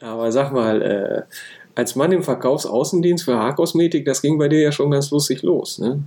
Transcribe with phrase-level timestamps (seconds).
[0.00, 1.22] Aber sag mal, äh,
[1.74, 5.78] als Mann im Verkaufsaußendienst für Haarkosmetik, das ging bei dir ja schon ganz lustig los,
[5.78, 6.02] ne?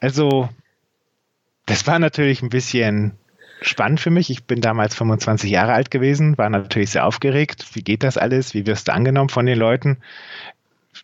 [0.00, 0.48] Also,
[1.66, 3.12] das war natürlich ein bisschen
[3.60, 4.30] spannend für mich.
[4.30, 7.66] Ich bin damals 25 Jahre alt gewesen, war natürlich sehr aufgeregt.
[7.74, 8.54] Wie geht das alles?
[8.54, 9.98] Wie wirst du angenommen von den Leuten?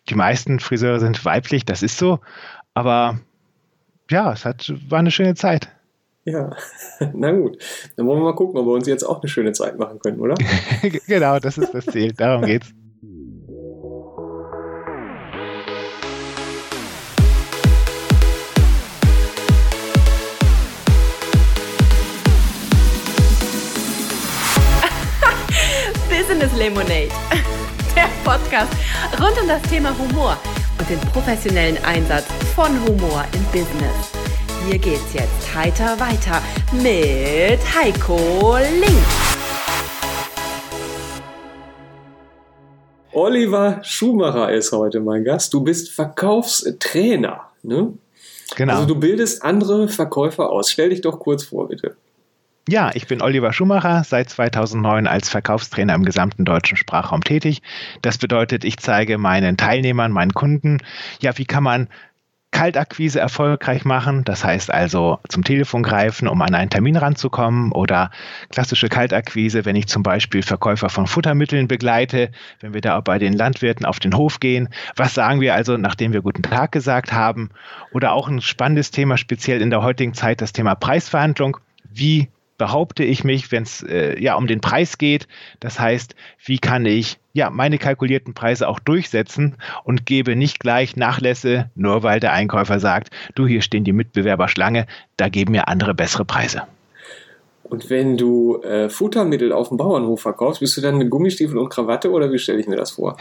[0.09, 2.19] Die meisten Friseure sind weiblich, das ist so.
[2.73, 3.19] Aber
[4.09, 5.69] ja, es hat, war eine schöne Zeit.
[6.25, 6.49] Ja,
[7.13, 7.57] na gut.
[7.95, 10.19] Dann wollen wir mal gucken, ob wir uns jetzt auch eine schöne Zeit machen können,
[10.19, 10.33] oder?
[11.07, 12.13] genau, das ist das Ziel.
[12.13, 12.73] Darum geht's.
[26.09, 27.09] Business Lemonade,
[27.95, 28.73] der Podcast
[29.19, 30.37] rund um das Thema Humor
[30.79, 34.24] und den professionellen Einsatz von Humor im Business.
[34.67, 36.41] Hier geht's jetzt heiter weiter
[36.73, 39.05] mit Heiko Link.
[43.11, 45.53] Oliver Schumacher ist heute mein Gast.
[45.53, 47.93] Du bist Verkaufstrainer, ne?
[48.55, 48.73] Genau.
[48.73, 50.71] Also du bildest andere Verkäufer aus.
[50.71, 51.95] Stell dich doch kurz vor, bitte.
[52.67, 57.61] Ja, ich bin Oliver Schumacher, seit 2009 als Verkaufstrainer im gesamten deutschen Sprachraum tätig.
[58.01, 60.79] Das bedeutet, ich zeige meinen Teilnehmern, meinen Kunden,
[61.21, 61.87] ja, wie kann man
[62.55, 64.23] Kaltakquise erfolgreich machen.
[64.23, 68.11] Das heißt also zum Telefon greifen, um an einen Termin ranzukommen oder
[68.49, 72.31] klassische Kaltakquise, wenn ich zum Beispiel Verkäufer von Futtermitteln begleite,
[72.61, 74.69] wenn wir da bei den Landwirten auf den Hof gehen.
[74.95, 77.49] Was sagen wir also, nachdem wir guten Tag gesagt haben?
[77.91, 81.57] Oder auch ein spannendes Thema, speziell in der heutigen Zeit, das Thema Preisverhandlung.
[81.91, 85.27] Wie behaupte ich mich, wenn es äh, ja um den Preis geht.
[85.59, 90.95] Das heißt, wie kann ich ja meine kalkulierten Preise auch durchsetzen und gebe nicht gleich
[90.95, 95.67] Nachlässe, nur weil der Einkäufer sagt, du hier stehen die Mitbewerber Schlange, da geben mir
[95.67, 96.63] andere bessere Preise.
[97.67, 101.69] Und wenn du äh, Futtermittel auf dem Bauernhof verkaufst, bist du dann mit Gummistiefel und
[101.69, 103.17] Krawatte oder wie stelle ich mir das vor?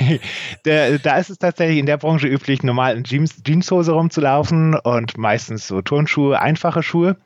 [0.64, 5.18] der, da ist es tatsächlich in der Branche üblich, normal in Jeans, Jeanshose rumzulaufen und
[5.18, 7.16] meistens so Turnschuhe, einfache Schuhe.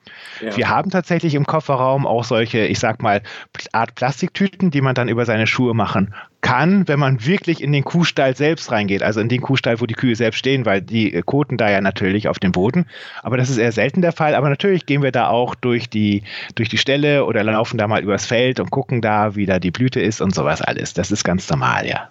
[0.41, 0.56] Ja.
[0.56, 3.22] Wir haben tatsächlich im Kofferraum auch solche, ich sag mal,
[3.72, 6.14] Art Plastiktüten, die man dann über seine Schuhe machen
[6.46, 9.94] kann, wenn man wirklich in den Kuhstall selbst reingeht, also in den Kuhstall, wo die
[9.94, 12.86] Kühe selbst stehen, weil die äh, koten da ja natürlich auf dem Boden.
[13.24, 14.36] Aber das ist eher selten der Fall.
[14.36, 16.22] Aber natürlich gehen wir da auch durch die,
[16.54, 19.72] durch die Stelle oder laufen da mal übers Feld und gucken da, wie da die
[19.72, 20.94] Blüte ist und sowas alles.
[20.94, 22.10] Das ist ganz normal, ja.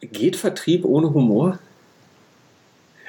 [0.00, 1.60] Geht Vertrieb ohne Humor?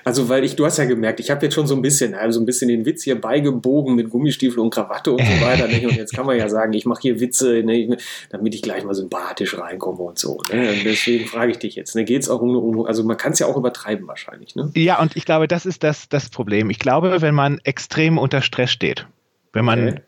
[0.06, 2.40] Also, weil ich, du hast ja gemerkt, ich habe jetzt schon so ein bisschen, also
[2.40, 5.68] ein bisschen den Witz hier beigebogen mit Gummistiefel und Krawatte und so weiter.
[5.68, 5.82] Ne?
[5.84, 7.98] Und jetzt kann man ja sagen, ich mache hier Witze, ne?
[8.30, 10.40] damit ich gleich mal sympathisch reinkomme und so.
[10.54, 10.70] Ne?
[10.70, 12.06] Und deswegen frage ich dich jetzt, ne?
[12.06, 14.56] geht es auch um, um, also man kann es ja auch übertreiben wahrscheinlich.
[14.56, 14.70] Ne?
[14.76, 16.70] Ja, und ich glaube, das ist das, das Problem.
[16.70, 19.08] Ich glaube, wenn man extrem unter Stress steht,
[19.54, 20.02] wenn man okay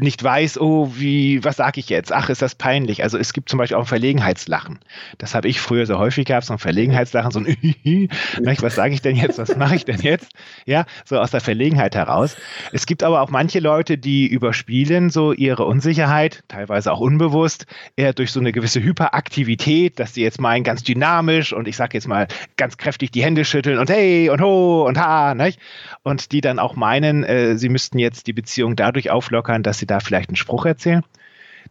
[0.00, 2.12] nicht weiß, oh, wie, was sage ich jetzt?
[2.12, 3.02] Ach, ist das peinlich.
[3.02, 4.80] Also es gibt zum Beispiel auch ein Verlegenheitslachen.
[5.18, 7.46] Das habe ich früher so häufig gehabt, so ein Verlegenheitslachen, so ein
[8.60, 9.38] was sage ich denn jetzt?
[9.38, 10.32] Was mache ich denn jetzt?
[10.64, 12.36] Ja, so aus der Verlegenheit heraus.
[12.72, 17.66] Es gibt aber auch manche Leute, die überspielen so ihre Unsicherheit, teilweise auch unbewusst,
[17.96, 21.96] eher durch so eine gewisse Hyperaktivität, dass sie jetzt meinen, ganz dynamisch und ich sage
[21.96, 22.26] jetzt mal
[22.56, 25.60] ganz kräftig die Hände schütteln und hey und ho und ha, nicht?
[26.02, 29.80] Und die dann auch meinen, äh, sie müssten jetzt die Beziehung dadurch auflockern, dass dass
[29.80, 31.04] sie da vielleicht einen Spruch erzählen.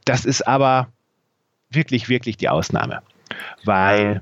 [0.06, 0.90] Das ist aber
[1.72, 3.02] wirklich, wirklich die Ausnahme.
[3.64, 4.22] Weil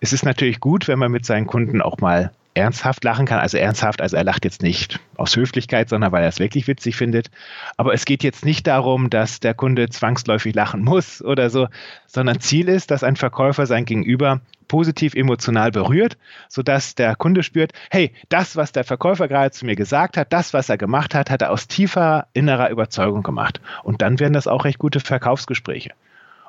[0.00, 3.38] es ist natürlich gut, wenn man mit seinen Kunden auch mal ernsthaft lachen kann.
[3.38, 6.96] Also ernsthaft, also er lacht jetzt nicht aus Höflichkeit, sondern weil er es wirklich witzig
[6.96, 7.30] findet.
[7.76, 11.68] Aber es geht jetzt nicht darum, dass der Kunde zwangsläufig lachen muss oder so,
[12.06, 17.72] sondern Ziel ist, dass ein Verkäufer sein Gegenüber positiv emotional berührt, sodass der Kunde spürt,
[17.90, 21.30] hey, das, was der Verkäufer gerade zu mir gesagt hat, das, was er gemacht hat,
[21.30, 23.60] hat er aus tiefer innerer Überzeugung gemacht.
[23.82, 25.92] Und dann werden das auch recht gute Verkaufsgespräche.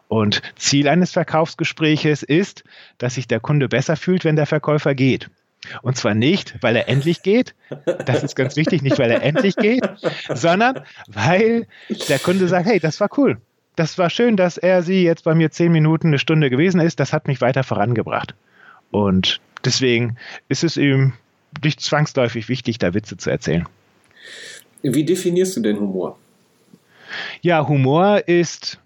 [0.09, 2.63] Und Ziel eines Verkaufsgespräches ist,
[2.97, 5.29] dass sich der Kunde besser fühlt, wenn der Verkäufer geht.
[5.81, 7.53] Und zwar nicht, weil er endlich geht,
[8.05, 9.83] das ist ganz wichtig, nicht weil er endlich geht,
[10.33, 11.67] sondern weil
[12.07, 13.41] der Kunde sagt, hey, das war cool.
[13.75, 16.99] Das war schön, dass er sie jetzt bei mir zehn Minuten, eine Stunde gewesen ist.
[16.99, 18.35] Das hat mich weiter vorangebracht.
[18.91, 20.17] Und deswegen
[20.47, 21.13] ist es ihm
[21.63, 23.67] nicht zwangsläufig wichtig, da Witze zu erzählen.
[24.81, 26.17] Wie definierst du denn Humor?
[27.41, 28.79] Ja, Humor ist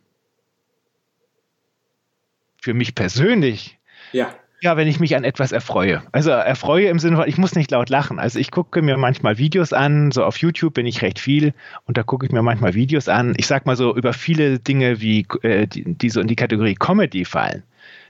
[2.61, 3.77] für mich persönlich
[4.11, 4.33] ja.
[4.63, 6.03] Ja, wenn ich mich an etwas erfreue.
[6.13, 8.17] Also erfreue im Sinne von, ich muss nicht laut lachen.
[8.17, 11.53] Also ich gucke mir manchmal Videos an, so auf YouTube bin ich recht viel
[11.85, 13.33] und da gucke ich mir manchmal Videos an.
[13.35, 16.75] Ich sag mal so über viele Dinge, wie äh, die, die so in die Kategorie
[16.75, 17.63] Comedy fallen.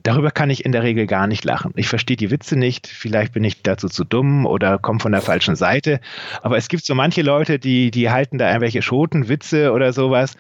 [0.04, 1.72] Darüber kann ich in der Regel gar nicht lachen.
[1.76, 5.22] Ich verstehe die Witze nicht, vielleicht bin ich dazu zu dumm oder komme von der
[5.22, 6.02] falschen Seite.
[6.42, 10.36] Aber es gibt so manche Leute, die, die halten da irgendwelche Schotenwitze oder sowas.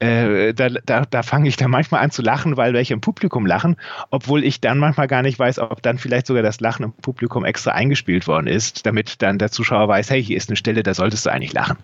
[0.00, 3.46] Äh, da da, da fange ich dann manchmal an zu lachen, weil welche im Publikum
[3.46, 3.76] lachen,
[4.10, 7.44] obwohl ich dann manchmal gar nicht weiß, ob dann vielleicht sogar das Lachen im Publikum
[7.44, 10.94] extra eingespielt worden ist, damit dann der Zuschauer weiß, hey, hier ist eine Stelle, da
[10.94, 11.78] solltest du eigentlich lachen.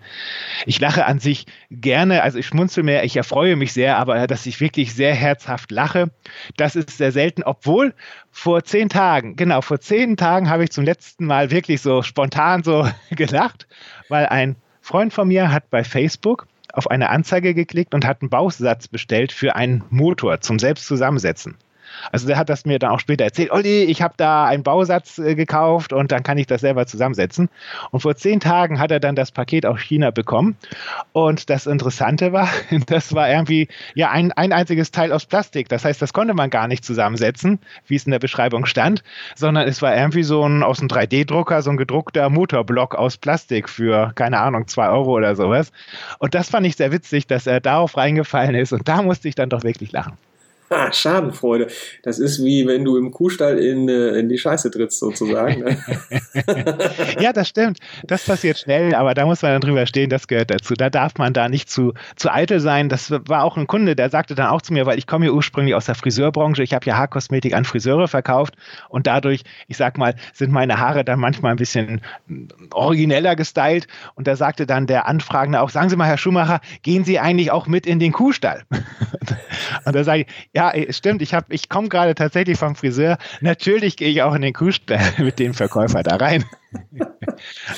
[0.65, 4.45] Ich lache an sich gerne, also ich schmunzel mehr, ich erfreue mich sehr, aber dass
[4.45, 6.11] ich wirklich sehr herzhaft lache,
[6.57, 7.93] das ist sehr selten, obwohl
[8.31, 12.63] vor zehn Tagen, genau, vor zehn Tagen habe ich zum letzten Mal wirklich so spontan
[12.63, 13.67] so gelacht,
[14.09, 18.29] weil ein Freund von mir hat bei Facebook auf eine Anzeige geklickt und hat einen
[18.29, 21.57] Bausatz bestellt für einen Motor zum Selbstzusammensetzen.
[22.11, 25.17] Also der hat das mir dann auch später erzählt, Olli, ich habe da einen Bausatz
[25.17, 27.49] äh, gekauft und dann kann ich das selber zusammensetzen.
[27.91, 30.57] Und vor zehn Tagen hat er dann das Paket aus China bekommen.
[31.13, 32.49] Und das Interessante war,
[32.87, 35.69] das war irgendwie ja ein, ein einziges Teil aus Plastik.
[35.69, 39.03] Das heißt, das konnte man gar nicht zusammensetzen, wie es in der Beschreibung stand,
[39.35, 43.69] sondern es war irgendwie so ein aus einem 3D-Drucker, so ein gedruckter Motorblock aus Plastik
[43.69, 45.71] für, keine Ahnung, zwei Euro oder sowas.
[46.19, 48.73] Und das fand ich sehr witzig, dass er darauf reingefallen ist.
[48.73, 50.17] Und da musste ich dann doch wirklich lachen.
[50.81, 51.67] Ah, Schadenfreude.
[52.01, 55.63] Das ist wie wenn du im Kuhstall in, äh, in die Scheiße trittst, sozusagen.
[55.63, 55.77] Ne?
[57.19, 57.79] ja, das stimmt.
[58.05, 60.73] Das passiert schnell, aber da muss man dann drüber stehen, das gehört dazu.
[60.73, 62.87] Da darf man da nicht zu, zu eitel sein.
[62.87, 65.33] Das war auch ein Kunde, der sagte dann auch zu mir, weil ich komme ja
[65.33, 68.55] ursprünglich aus der Friseurbranche, ich habe ja Haarkosmetik an Friseure verkauft
[68.87, 71.99] und dadurch, ich sag mal, sind meine Haare dann manchmal ein bisschen
[72.73, 73.87] origineller gestylt.
[74.15, 77.51] Und da sagte dann der Anfragende auch, sagen Sie mal, Herr Schumacher, gehen Sie eigentlich
[77.51, 78.63] auch mit in den Kuhstall?
[79.85, 81.21] und da sage ich, ja, ja, äh, stimmt.
[81.21, 83.17] Ich, ich komme gerade tatsächlich vom Friseur.
[83.41, 86.45] Natürlich gehe ich auch in den Kuhstall mit dem Verkäufer da rein.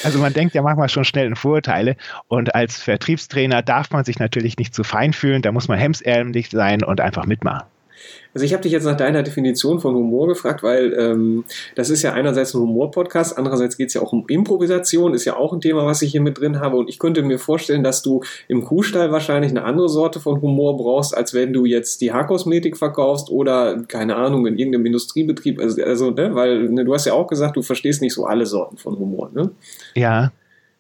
[0.03, 1.95] Also man denkt ja manchmal schon schnell in Vorurteile
[2.27, 6.49] und als Vertriebstrainer darf man sich natürlich nicht zu fein fühlen, da muss man hemsärmlich
[6.49, 7.65] sein und einfach mitmachen.
[8.33, 11.43] Also ich habe dich jetzt nach deiner Definition von Humor gefragt, weil ähm,
[11.75, 15.35] das ist ja einerseits ein Humor-Podcast, andererseits geht es ja auch um Improvisation, ist ja
[15.35, 16.77] auch ein Thema, was ich hier mit drin habe.
[16.77, 20.77] Und ich könnte mir vorstellen, dass du im Kuhstall wahrscheinlich eine andere Sorte von Humor
[20.77, 25.59] brauchst, als wenn du jetzt die Haarkosmetik verkaufst oder, keine Ahnung, in irgendeinem Industriebetrieb.
[25.59, 28.45] Also, also ne, weil ne, du hast ja auch gesagt, du verstehst nicht so alle
[28.45, 29.51] Sorten von Humor, ne?
[29.95, 30.31] Ja,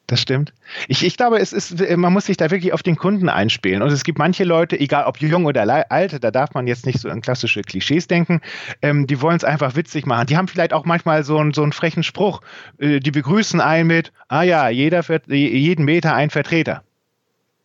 [0.07, 0.53] das stimmt.
[0.89, 3.81] Ich, ich glaube, es ist, man muss sich da wirklich auf den Kunden einspielen.
[3.81, 6.99] Und es gibt manche Leute, egal ob jung oder alt, da darf man jetzt nicht
[6.99, 8.41] so an klassische Klischees denken,
[8.81, 10.27] ähm, die wollen es einfach witzig machen.
[10.27, 12.41] Die haben vielleicht auch manchmal so, einen, so einen frechen Spruch.
[12.79, 16.83] Äh, die begrüßen einen mit, ah ja, jeder, jeden Meter ein Vertreter.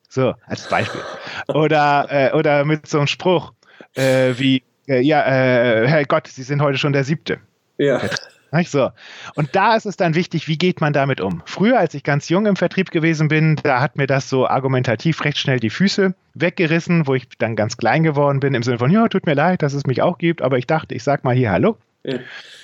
[0.09, 1.03] So, als Beispiel.
[1.49, 3.53] Oder, äh, oder mit so einem Spruch
[3.95, 7.41] äh, wie, äh, ja, äh, Herr Gott, Sie sind heute schon der Siebte.
[7.77, 7.99] Ja.
[7.99, 8.38] Vertreter.
[8.51, 8.91] Nicht so.
[9.35, 11.43] Und da ist es dann wichtig, wie geht man damit um?
[11.45, 15.25] Früher, als ich ganz jung im Vertrieb gewesen bin, da hat mir das so argumentativ
[15.25, 18.91] recht schnell die Füße weggerissen, wo ich dann ganz klein geworden bin, im Sinne von,
[18.91, 21.35] ja, tut mir leid, dass es mich auch gibt, aber ich dachte, ich sag mal
[21.35, 21.77] hier Hallo.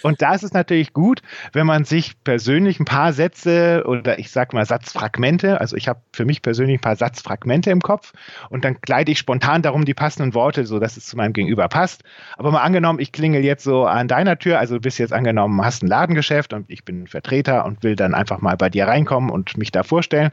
[0.03, 1.21] Und da ist es natürlich gut,
[1.53, 6.01] wenn man sich persönlich ein paar Sätze oder ich sag mal Satzfragmente, also ich habe
[6.13, 8.13] für mich persönlich ein paar Satzfragmente im Kopf
[8.49, 11.69] und dann kleide ich spontan darum die passenden Worte, so dass es zu meinem Gegenüber
[11.69, 12.05] passt.
[12.37, 15.65] Aber mal angenommen, ich klingel jetzt so an deiner Tür, also du bist jetzt angenommen,
[15.65, 19.31] hast ein Ladengeschäft und ich bin Vertreter und will dann einfach mal bei dir reinkommen
[19.31, 20.31] und mich da vorstellen.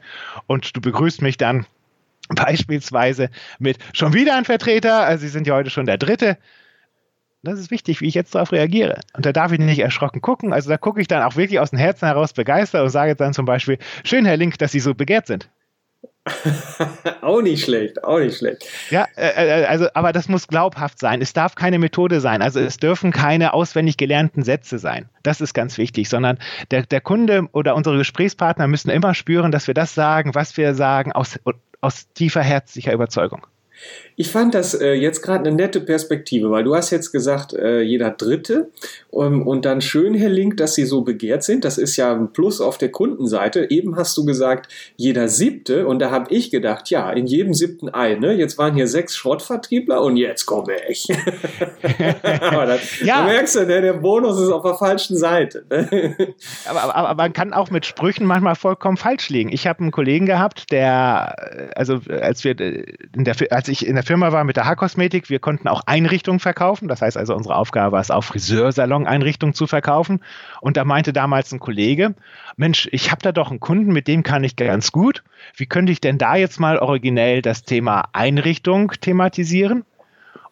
[0.48, 1.66] Und du begrüßt mich dann
[2.30, 6.38] beispielsweise mit schon wieder ein Vertreter, also Sie sind ja heute schon der dritte
[7.44, 9.00] das ist wichtig, wie ich jetzt darauf reagiere.
[9.16, 10.54] Und da darf ich nicht erschrocken gucken.
[10.54, 13.34] Also da gucke ich dann auch wirklich aus dem Herzen heraus begeistert und sage dann
[13.34, 15.50] zum Beispiel, schön, Herr Link, dass Sie so begehrt sind.
[17.22, 18.64] auch nicht schlecht, auch nicht schlecht.
[18.92, 21.20] Ja, äh, äh, also, aber das muss glaubhaft sein.
[21.20, 22.44] Es darf keine Methode sein.
[22.44, 25.10] Also es dürfen keine auswendig gelernten Sätze sein.
[25.24, 26.38] Das ist ganz wichtig, sondern
[26.70, 30.76] der, der Kunde oder unsere Gesprächspartner müssen immer spüren, dass wir das sagen, was wir
[30.76, 31.40] sagen, aus,
[31.82, 33.48] aus tiefer herzlicher Überzeugung.
[34.16, 37.82] Ich fand das äh, jetzt gerade eine nette Perspektive, weil du hast jetzt gesagt, äh,
[37.82, 38.70] jeder Dritte
[39.10, 41.66] um, und dann schön, Herr Link, dass Sie so begehrt sind.
[41.66, 43.72] Das ist ja ein Plus auf der Kundenseite.
[43.72, 47.94] Eben hast du gesagt, jeder Siebte und da habe ich gedacht, ja, in jedem siebten
[47.94, 48.16] Ei.
[48.16, 48.34] Ne?
[48.34, 51.08] Jetzt waren hier sechs Schrottvertriebler und jetzt komme ich.
[52.42, 53.24] aber dann, ja.
[53.24, 55.66] merkst du, ne, der Bonus ist auf der falschen Seite.
[55.70, 56.34] Ne?
[56.66, 59.52] aber, aber, aber, man kann auch mit Sprüchen manchmal vollkommen falsch liegen.
[59.52, 64.04] Ich habe einen Kollegen gehabt, der, also als wir in der, als ich in der
[64.04, 66.88] Firma war mit der Haarkosmetik, wir konnten auch Einrichtungen verkaufen.
[66.88, 70.22] Das heißt also, unsere Aufgabe war es, auch Friseursalon-Einrichtungen zu verkaufen.
[70.60, 72.14] Und da meinte damals ein Kollege,
[72.58, 75.24] Mensch, ich habe da doch einen Kunden, mit dem kann ich ganz gut.
[75.56, 79.86] Wie könnte ich denn da jetzt mal originell das Thema Einrichtung thematisieren?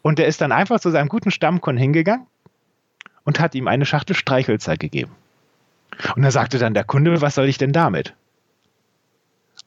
[0.01, 2.25] Und der ist dann einfach zu seinem guten Stammkunden hingegangen
[3.23, 5.11] und hat ihm eine Schachtel Streichhölzer gegeben.
[6.15, 8.13] Und da sagte dann der Kunde, was soll ich denn damit?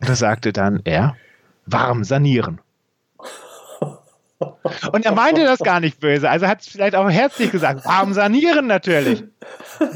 [0.00, 1.16] Und da sagte dann er,
[1.66, 2.60] warm sanieren.
[4.92, 6.28] Und er meinte das gar nicht böse.
[6.28, 9.24] Also hat es vielleicht auch herzlich gesagt, warm sanieren natürlich.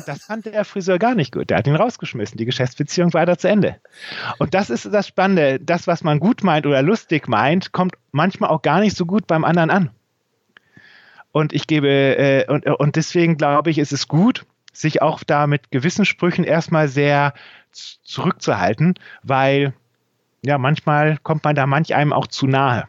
[0.06, 1.50] Das fand der Friseur gar nicht gut.
[1.50, 2.36] Der hat ihn rausgeschmissen.
[2.36, 3.76] Die Geschäftsbeziehung war da zu Ende.
[4.38, 5.58] Und das ist das Spannende.
[5.60, 9.26] Das, was man gut meint oder lustig meint, kommt manchmal auch gar nicht so gut
[9.26, 9.90] beim anderen an.
[11.32, 15.46] Und ich gebe, äh, und, und deswegen glaube ich, ist es gut, sich auch da
[15.46, 17.34] mit gewissen Sprüchen erstmal sehr
[17.72, 19.74] zurückzuhalten, weil
[20.42, 22.86] ja, manchmal kommt man da manch einem auch zu nahe.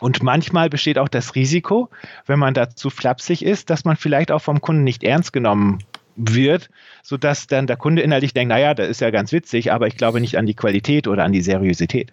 [0.00, 1.88] Und manchmal besteht auch das Risiko,
[2.26, 5.78] wenn man da zu flapsig ist, dass man vielleicht auch vom Kunden nicht ernst genommen
[6.16, 6.70] wird,
[7.02, 10.20] sodass dann der Kunde innerlich denkt, naja, das ist ja ganz witzig, aber ich glaube
[10.20, 12.12] nicht an die Qualität oder an die Seriosität.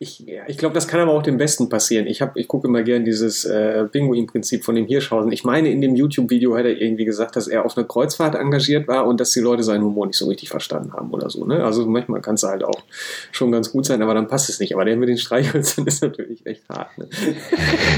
[0.00, 2.06] Ich, ich glaube, das kann aber auch dem Besten passieren.
[2.06, 5.32] Ich, hab, ich gucke immer gerne dieses äh, Pinguin-Prinzip von dem Hirschhausen.
[5.32, 8.86] Ich meine, in dem YouTube-Video hat er irgendwie gesagt, dass er auf einer Kreuzfahrt engagiert
[8.86, 11.44] war und dass die Leute seinen Humor nicht so richtig verstanden haben oder so.
[11.44, 11.64] Ne?
[11.64, 12.80] Also manchmal kann es halt auch
[13.32, 14.72] schon ganz gut sein, aber dann passt es nicht.
[14.72, 16.96] Aber der mit den Streichhölzern ist natürlich echt hart.
[16.96, 17.08] Ne?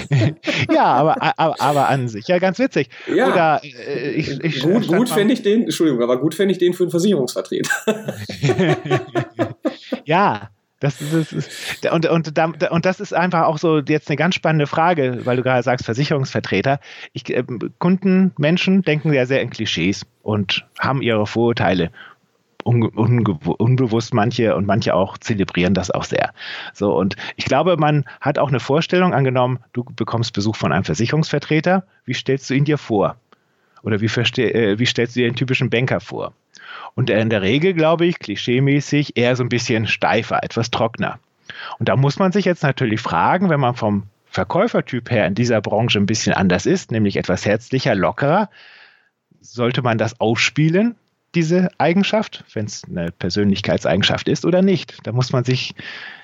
[0.73, 2.88] ja, aber, aber, aber an sich ja ganz witzig.
[3.14, 6.59] Ja, oder, äh, ich, ich, gut, gut fände ich den, Entschuldigung, aber gut fände ich
[6.59, 7.71] den für einen Versicherungsvertreter.
[10.07, 10.49] ja,
[10.80, 14.66] das, das ist, und, und, und das ist einfach auch so jetzt eine ganz spannende
[14.66, 16.80] Frage, weil du gerade sagst, Versicherungsvertreter.
[17.12, 17.44] Ich, äh,
[17.78, 21.90] Kunden, Menschen denken ja sehr in Klischees und haben ihre Vorurteile.
[22.64, 26.32] Un, un, unbewusst manche und manche auch zelebrieren das auch sehr.
[26.75, 30.84] So, und ich glaube, man hat auch eine Vorstellung angenommen, du bekommst Besuch von einem
[30.84, 31.84] Versicherungsvertreter.
[32.04, 33.16] Wie stellst du ihn dir vor?
[33.82, 36.34] Oder wie, äh, wie stellst du dir einen typischen Banker vor?
[36.94, 41.18] Und in der Regel, glaube ich, klischeemäßig eher so ein bisschen steifer, etwas trockener.
[41.78, 45.61] Und da muss man sich jetzt natürlich fragen, wenn man vom Verkäufertyp her in dieser
[45.61, 48.49] Branche ein bisschen anders ist, nämlich etwas herzlicher, lockerer,
[49.40, 50.94] sollte man das ausspielen,
[51.35, 54.99] diese Eigenschaft, wenn es eine Persönlichkeitseigenschaft ist oder nicht?
[55.04, 55.75] Da muss man sich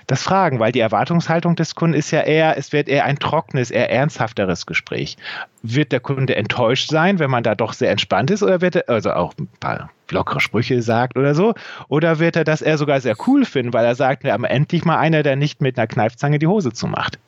[0.06, 3.70] das fragen, weil die Erwartungshaltung des Kunden ist ja eher, es wird eher ein trockenes,
[3.70, 5.16] eher ernsthafteres Gespräch.
[5.62, 8.88] Wird der Kunde enttäuscht sein, wenn man da doch sehr entspannt ist, oder wird er,
[8.88, 11.54] also auch ein paar lockere Sprüche sagt oder so?
[11.88, 14.98] Oder wird er das eher sogar sehr cool finden, weil er sagt, ja, endlich mal
[14.98, 17.18] einer, der nicht mit einer Kneifzange die Hose zumacht?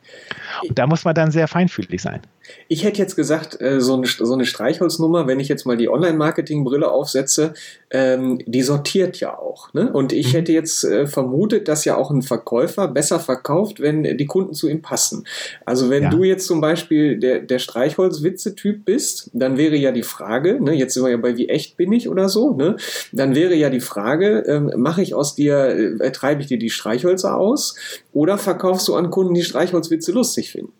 [0.68, 2.22] Und da muss man dann sehr feinfühlig sein.
[2.68, 5.88] Ich hätte jetzt gesagt, äh, so eine, so eine Streichholznummer, wenn ich jetzt mal die
[5.88, 7.54] Online-Marketing-Brille aufsetze,
[7.90, 9.72] ähm, die sortiert ja auch.
[9.74, 9.92] Ne?
[9.92, 10.38] Und ich mhm.
[10.38, 14.68] hätte jetzt äh, vermutet, dass ja auch ein Verkäufer besser verkauft, wenn die Kunden zu
[14.68, 15.26] ihm passen.
[15.64, 16.10] Also wenn ja.
[16.10, 20.94] du jetzt zum Beispiel der, der Streichholz-Witze-Typ bist, dann wäre ja die Frage, ne, jetzt
[20.94, 22.67] sind wir ja bei wie echt bin ich oder so, ne,
[23.12, 26.70] dann wäre ja die Frage, ähm, mache ich aus dir, äh, treibe ich dir die
[26.70, 27.76] Streichhölzer aus
[28.12, 30.72] oder verkaufst du an Kunden, die Streichholzwitze lustig finden?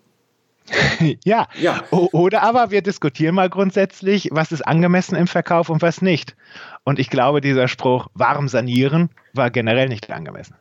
[1.25, 1.49] ja.
[1.61, 1.83] ja.
[1.91, 6.37] Oder aber wir diskutieren mal grundsätzlich, was ist angemessen im Verkauf und was nicht.
[6.85, 10.57] Und ich glaube, dieser Spruch, warm sanieren, war generell nicht angemessen.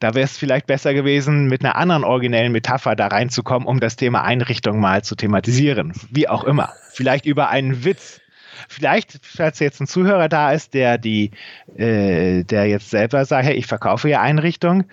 [0.00, 3.96] Da wäre es vielleicht besser gewesen, mit einer anderen originellen Metapher da reinzukommen, um das
[3.96, 5.92] Thema Einrichtung mal zu thematisieren.
[6.10, 6.72] Wie auch immer.
[6.90, 8.20] Vielleicht über einen Witz,
[8.68, 11.30] vielleicht, falls jetzt ein Zuhörer da ist, der die,
[11.76, 14.84] äh, der jetzt selber sagt, hey, ich verkaufe ja Einrichtungen,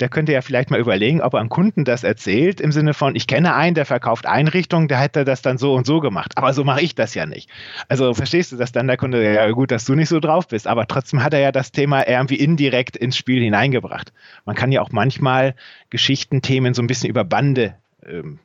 [0.00, 3.16] der könnte ja vielleicht mal überlegen, ob er einem Kunden das erzählt, im Sinne von,
[3.16, 6.32] ich kenne einen, der verkauft Einrichtungen, der hätte das dann so und so gemacht.
[6.36, 7.50] Aber so mache ich das ja nicht.
[7.88, 10.66] Also verstehst du, dass dann der Kunde, ja gut, dass du nicht so drauf bist,
[10.66, 14.12] aber trotzdem hat er ja das Thema irgendwie indirekt ins Spiel hineingebracht.
[14.44, 15.54] Man kann ja auch manchmal
[15.90, 17.74] Geschichten, Themen so ein bisschen über Bande
[18.06, 18.38] ähm,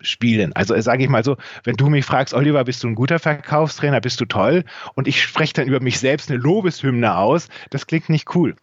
[0.00, 0.52] spielen.
[0.54, 4.00] Also sage ich mal so, wenn du mich fragst, Oliver, bist du ein guter Verkaufstrainer,
[4.00, 4.64] bist du toll
[4.94, 8.54] und ich spreche dann über mich selbst eine Lobeshymne aus, das klingt nicht cool.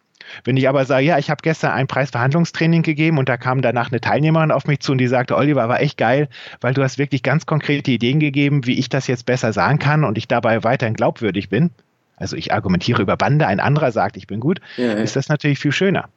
[0.44, 3.90] Wenn ich aber sage, ja, ich habe gestern ein Preisverhandlungstraining gegeben und da kam danach
[3.90, 6.28] eine Teilnehmerin auf mich zu und die sagte, Oliver, war echt geil,
[6.60, 10.04] weil du hast wirklich ganz konkrete Ideen gegeben, wie ich das jetzt besser sagen kann
[10.04, 11.70] und ich dabei weiterhin glaubwürdig bin.
[12.16, 14.92] Also ich argumentiere über Bande, ein anderer sagt, ich bin gut, ja, ja.
[14.94, 16.08] ist das natürlich viel schöner.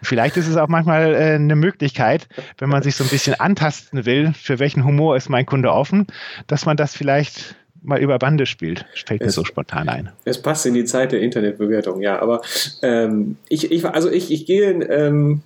[0.00, 2.28] Und vielleicht ist es auch manchmal äh, eine Möglichkeit,
[2.58, 6.06] wenn man sich so ein bisschen antasten will, für welchen Humor ist mein Kunde offen,
[6.46, 8.84] dass man das vielleicht mal über Bande spielt.
[9.06, 10.10] Fällt mir so spontan ein.
[10.24, 12.20] Es passt in die Zeit der Internetbewertung, ja.
[12.20, 12.42] Aber
[12.82, 15.42] ähm, ich, ich, also ich, ich gehe, ähm,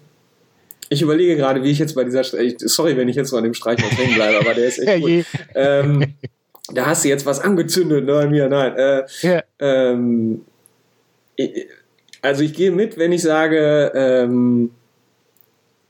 [0.89, 3.55] ich überlege gerade, wie ich jetzt bei dieser, sorry, wenn ich jetzt so an dem
[3.55, 5.25] Streichwort hängen bleibe, aber der ist echt gut.
[5.55, 6.15] ähm,
[6.73, 8.75] da hast du jetzt was angezündet, ne, mir, nein.
[8.77, 9.43] Äh, ja.
[9.59, 10.43] ähm,
[11.37, 11.67] ich,
[12.23, 14.71] also ich gehe mit, wenn ich sage, ähm,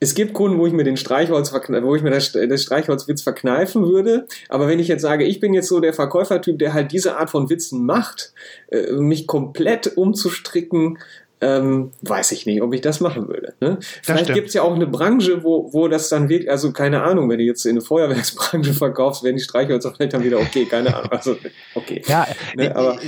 [0.02, 3.87] es gibt Kunden, wo ich mir den Streichholz, wo ich mir das, das Streichholzwitz verkneifen
[3.87, 4.26] würde.
[4.49, 7.28] Aber wenn ich jetzt sage, ich bin jetzt so der Verkäufertyp, der halt diese Art
[7.28, 8.32] von Witzen macht,
[8.68, 10.99] äh, mich komplett umzustricken,
[11.42, 13.54] ähm, weiß ich nicht, ob ich das machen würde.
[13.60, 13.78] Ne?
[14.02, 17.30] Vielleicht gibt es ja auch eine Branche, wo, wo das dann wirklich, also keine Ahnung,
[17.30, 20.94] wenn du jetzt in eine Feuerwerksbranche verkaufst, werden die Streichhölzer vielleicht dann wieder okay, keine
[20.94, 21.12] Ahnung.
[21.12, 21.37] Also,
[21.75, 22.02] okay.
[22.06, 22.99] Ja, ne, aber,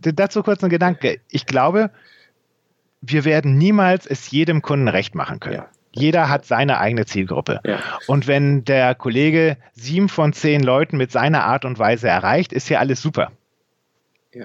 [0.00, 1.20] dazu kurz ein Gedanke.
[1.30, 1.90] Ich glaube,
[3.00, 5.56] wir werden niemals es jedem Kunden recht machen können.
[5.56, 5.66] Ja.
[5.92, 7.60] Jeder hat seine eigene Zielgruppe.
[7.64, 7.80] Ja.
[8.06, 12.68] Und wenn der Kollege sieben von zehn Leuten mit seiner Art und Weise erreicht, ist
[12.68, 13.32] ja alles super.
[14.32, 14.44] Ja.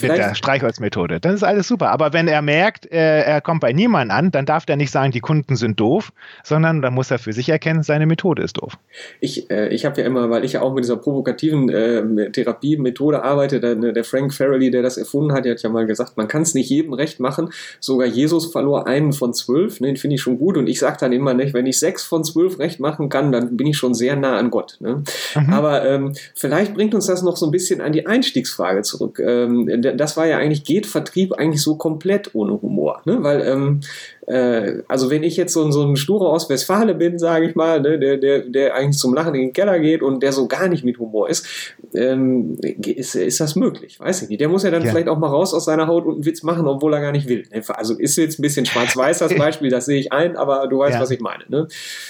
[0.00, 1.20] Mit der Streichholzmethode.
[1.20, 1.90] Dann ist alles super.
[1.90, 5.12] Aber wenn er merkt, äh, er kommt bei niemandem an, dann darf er nicht sagen,
[5.12, 6.10] die Kunden sind doof,
[6.42, 8.78] sondern dann muss er für sich erkennen, seine Methode ist doof.
[9.20, 13.22] Ich, äh, ich habe ja immer, weil ich ja auch mit dieser provokativen äh, Therapiemethode
[13.22, 16.28] arbeite, der, der Frank Farrelly, der das erfunden hat, der hat ja mal gesagt, man
[16.28, 17.50] kann es nicht jedem recht machen.
[17.78, 19.80] Sogar Jesus verlor einen von zwölf.
[19.80, 20.56] Ne, den finde ich schon gut.
[20.56, 23.54] Und ich sage dann immer nicht, wenn ich sechs von zwölf recht machen kann, dann
[23.58, 24.78] bin ich schon sehr nah an Gott.
[24.80, 25.02] Ne?
[25.34, 25.52] Mhm.
[25.52, 29.82] Aber ähm, vielleicht bringt uns das noch so ein bisschen an die Einstiegsfrage zurück ähm,
[29.96, 33.02] das war ja eigentlich, geht Vertrieb eigentlich so komplett ohne Humor.
[33.04, 33.18] Ne?
[33.22, 33.80] Weil, ähm,
[34.26, 37.80] äh, also wenn ich jetzt so, so ein Sturer aus Westfale bin, sage ich mal,
[37.80, 40.68] ne, der, der, der eigentlich zum Lachen in den Keller geht und der so gar
[40.68, 43.98] nicht mit Humor ist, ähm, ist, ist das möglich?
[43.98, 44.40] Weiß ich nicht.
[44.40, 44.90] Der muss ja dann ja.
[44.90, 47.28] vielleicht auch mal raus aus seiner Haut und einen Witz machen, obwohl er gar nicht
[47.28, 47.44] will.
[47.52, 47.62] Ne?
[47.68, 50.94] Also ist jetzt ein bisschen schwarz-weiß das Beispiel, das sehe ich ein, aber du weißt,
[50.94, 51.00] ja.
[51.00, 51.44] was ich meine.
[51.48, 51.66] Ne?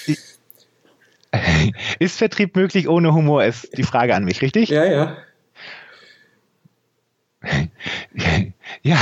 [1.99, 4.71] Ist Vertrieb möglich ohne Humor, ist die Frage an mich, richtig?
[4.71, 5.19] Ja, ja.
[8.83, 8.99] Ja.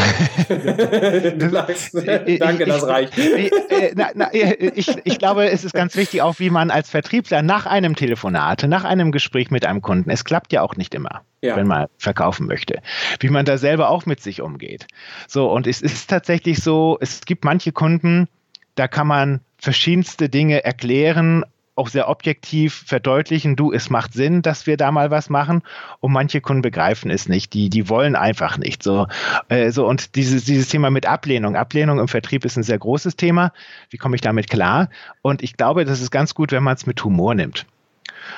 [1.39, 1.91] das,
[2.39, 3.17] Danke, das reicht.
[3.19, 7.67] Ich, äh, ich, ich, glaube, es ist ganz wichtig, auch wie man als Vertriebler nach
[7.67, 11.57] einem Telefonat, nach einem Gespräch mit einem Kunden, es klappt ja auch nicht immer, ja.
[11.57, 12.81] wenn man verkaufen möchte,
[13.21, 14.87] wie man da selber auch mit sich umgeht.
[15.29, 18.29] So, und es ist tatsächlich so, es gibt manche Kunden,
[18.75, 21.45] da kann man verschiedenste Dinge erklären
[21.77, 25.63] auch sehr objektiv verdeutlichen, du, es macht Sinn, dass wir da mal was machen.
[26.01, 27.53] Und manche Kunden begreifen es nicht.
[27.53, 28.83] Die, die wollen einfach nicht.
[28.83, 29.07] So,
[29.49, 31.57] äh, so und dieses, dieses Thema mit Ablehnung.
[31.57, 33.53] Ablehnung im Vertrieb ist ein sehr großes Thema.
[33.91, 34.89] Wie komme ich damit klar?
[35.23, 37.67] Und ich glaube, das ist ganz gut, wenn man es mit Humor nimmt.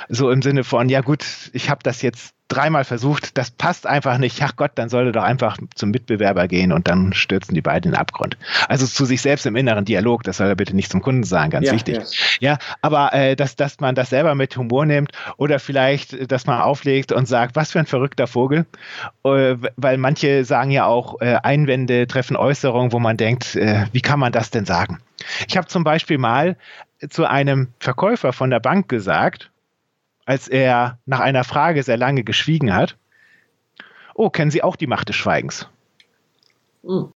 [0.09, 4.19] So im Sinne von, ja gut, ich habe das jetzt dreimal versucht, das passt einfach
[4.19, 4.41] nicht.
[4.43, 7.93] Ach Gott, dann sollte doch einfach zum Mitbewerber gehen und dann stürzen die beiden in
[7.93, 8.37] den Abgrund.
[8.69, 11.51] Also zu sich selbst im inneren Dialog, das soll er bitte nicht zum Kunden sagen,
[11.51, 11.97] ganz ja, wichtig.
[12.41, 16.47] Ja, ja aber äh, dass, dass man das selber mit Humor nimmt oder vielleicht, dass
[16.47, 18.67] man auflegt und sagt, was für ein verrückter Vogel,
[19.25, 24.01] äh, weil manche sagen ja auch, äh, Einwände treffen Äußerungen, wo man denkt, äh, wie
[24.01, 24.99] kann man das denn sagen?
[25.49, 26.57] Ich habe zum Beispiel mal
[27.11, 29.51] zu einem Verkäufer von der Bank gesagt,
[30.27, 32.97] als er nach einer Frage sehr lange geschwiegen hat.
[34.15, 35.69] Oh, kennen Sie auch die Macht des Schweigens?
[36.83, 37.13] Mhm.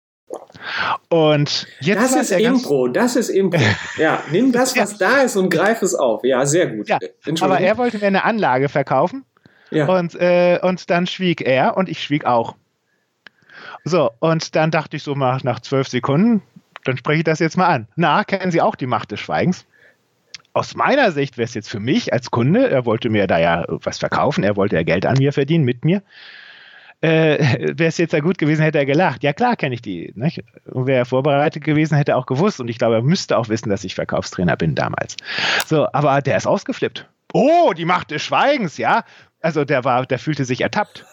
[1.10, 3.60] Und jetzt das ist Impro, das ist Impro.
[3.98, 6.24] Ja, nimm das, was da ist und greif es auf.
[6.24, 6.88] Ja, sehr gut.
[6.88, 7.00] Ja,
[7.42, 9.26] aber er wollte mir eine Anlage verkaufen
[9.72, 9.88] ja.
[9.88, 12.56] und, äh, und dann schwieg er und ich schwieg auch.
[13.84, 16.44] So, und dann dachte ich so mal nach zwölf Sekunden,
[16.84, 17.88] dann spreche ich das jetzt mal an.
[17.96, 19.66] Na, kennen Sie auch die Macht des Schweigens?
[20.60, 23.66] Aus meiner Sicht wäre es jetzt für mich als Kunde, er wollte mir da ja
[23.68, 26.04] was verkaufen, er wollte ja Geld an mir verdienen, mit mir.
[27.02, 29.24] Äh, wäre es jetzt ja gut gewesen, hätte er gelacht.
[29.24, 30.12] Ja, klar kenne ich die.
[30.16, 30.44] Nicht?
[30.66, 32.60] Und wäre er vorbereitet gewesen, hätte er auch gewusst.
[32.60, 35.16] Und ich glaube, er müsste auch wissen, dass ich Verkaufstrainer bin damals.
[35.66, 37.08] So, aber der ist ausgeflippt.
[37.32, 39.06] Oh, die Macht des Schweigens, ja.
[39.42, 41.06] Also der war, der fühlte sich ertappt.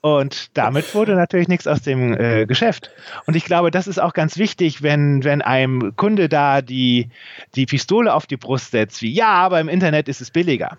[0.00, 2.90] Und damit wurde natürlich nichts aus dem äh, Geschäft.
[3.26, 7.08] Und ich glaube, das ist auch ganz wichtig, wenn, wenn einem Kunde da die,
[7.54, 10.78] die Pistole auf die Brust setzt, wie ja, aber im Internet ist es billiger.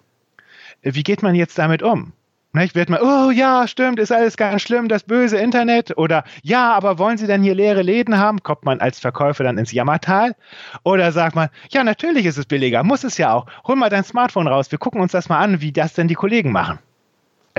[0.81, 2.13] Wie geht man jetzt damit um?
[2.57, 5.95] Ich werde mal, oh ja, stimmt, ist alles ganz schlimm, das böse Internet.
[5.97, 8.41] Oder ja, aber wollen Sie denn hier leere Läden haben?
[8.41, 10.35] Kommt man als Verkäufer dann ins Jammertal?
[10.83, 13.45] Oder sagt man, ja, natürlich ist es billiger, muss es ja auch.
[13.67, 16.15] Hol mal dein Smartphone raus, wir gucken uns das mal an, wie das denn die
[16.15, 16.79] Kollegen machen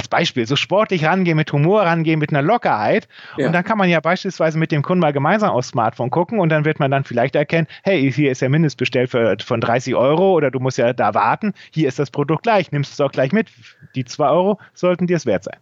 [0.01, 3.07] als Beispiel, so sportlich rangehen, mit Humor rangehen, mit einer Lockerheit.
[3.37, 3.47] Ja.
[3.47, 6.49] Und dann kann man ja beispielsweise mit dem Kunden mal gemeinsam aufs Smartphone gucken und
[6.49, 10.33] dann wird man dann vielleicht erkennen, hey, hier ist ja Mindestbestell für, von 30 Euro
[10.33, 13.13] oder du musst ja da warten, hier ist das Produkt gleich, nimmst du es auch
[13.13, 13.49] gleich mit.
[13.95, 15.59] Die 2 Euro sollten dir es wert sein.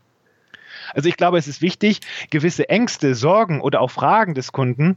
[0.95, 4.97] Also ich glaube, es ist wichtig, gewisse Ängste, Sorgen oder auch Fragen des Kunden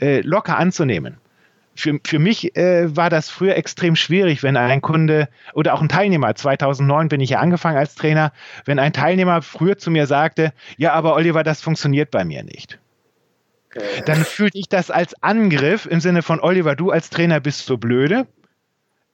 [0.00, 1.16] äh, locker anzunehmen
[1.76, 5.88] für, für mich äh, war das früher extrem schwierig, wenn ein Kunde oder auch ein
[5.88, 8.32] Teilnehmer, 2009 bin ich ja angefangen als Trainer,
[8.64, 12.78] wenn ein Teilnehmer früher zu mir sagte, ja, aber Oliver, das funktioniert bei mir nicht.
[14.06, 17.76] Dann fühlte ich das als Angriff im Sinne von, Oliver, du als Trainer bist so
[17.76, 18.26] blöde,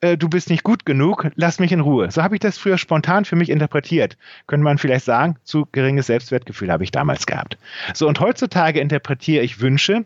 [0.01, 2.11] äh, du bist nicht gut genug, lass mich in Ruhe.
[2.11, 4.17] So habe ich das früher spontan für mich interpretiert.
[4.47, 7.59] Könnte man vielleicht sagen, zu geringes Selbstwertgefühl habe ich damals gehabt.
[7.95, 10.05] So, und heutzutage interpretiere ich Wünsche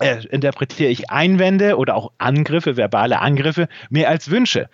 [0.00, 4.68] interpretiere ich Einwände oder auch Angriffe, verbale Angriffe, mehr als Wünsche.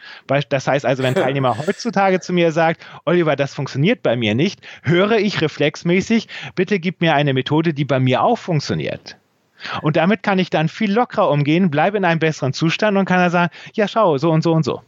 [0.48, 4.34] Das heißt also, wenn ein Teilnehmer heutzutage zu mir sagt, Oliver, das funktioniert bei mir
[4.34, 9.16] nicht, höre ich reflexmäßig, bitte gib mir eine Methode, die bei mir auch funktioniert.
[9.80, 13.18] Und damit kann ich dann viel lockerer umgehen, bleibe in einem besseren Zustand und kann
[13.18, 14.82] dann sagen, ja, schau, so und so und so.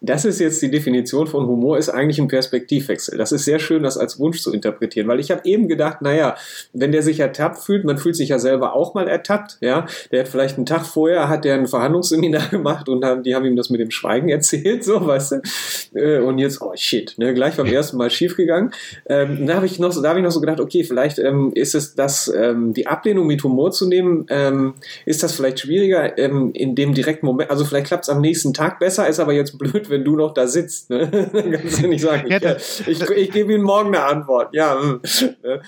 [0.00, 3.18] Das ist jetzt die Definition von Humor, ist eigentlich ein Perspektivwechsel.
[3.18, 6.36] Das ist sehr schön, das als Wunsch zu interpretieren, weil ich habe eben gedacht, naja,
[6.72, 10.20] wenn der sich ertappt fühlt, man fühlt sich ja selber auch mal ertappt, ja, der
[10.20, 13.56] hat vielleicht einen Tag vorher, hat der ein Verhandlungsseminar gemacht und haben, die haben ihm
[13.56, 17.56] das mit dem Schweigen erzählt, so, weißt du, äh, und jetzt, oh shit, ne, gleich
[17.56, 18.72] beim ersten Mal schiefgegangen.
[19.06, 21.74] Ähm, da habe ich noch, da habe ich noch so gedacht, okay, vielleicht ähm, ist
[21.74, 24.74] es das, ähm, die Ablehnung mit Humor zu nehmen, ähm,
[25.06, 28.54] ist das vielleicht schwieriger ähm, in dem direkten Moment, also vielleicht klappt es am nächsten
[28.54, 30.90] Tag besser, ist aber jetzt blöd, wenn du noch da sitzt.
[30.90, 31.08] Ne?
[31.08, 34.54] Dann kannst du nicht sagen, ja, ich, ich, ich gebe Ihnen morgen eine Antwort.
[34.54, 34.78] Ja.
[35.42, 35.60] Ne?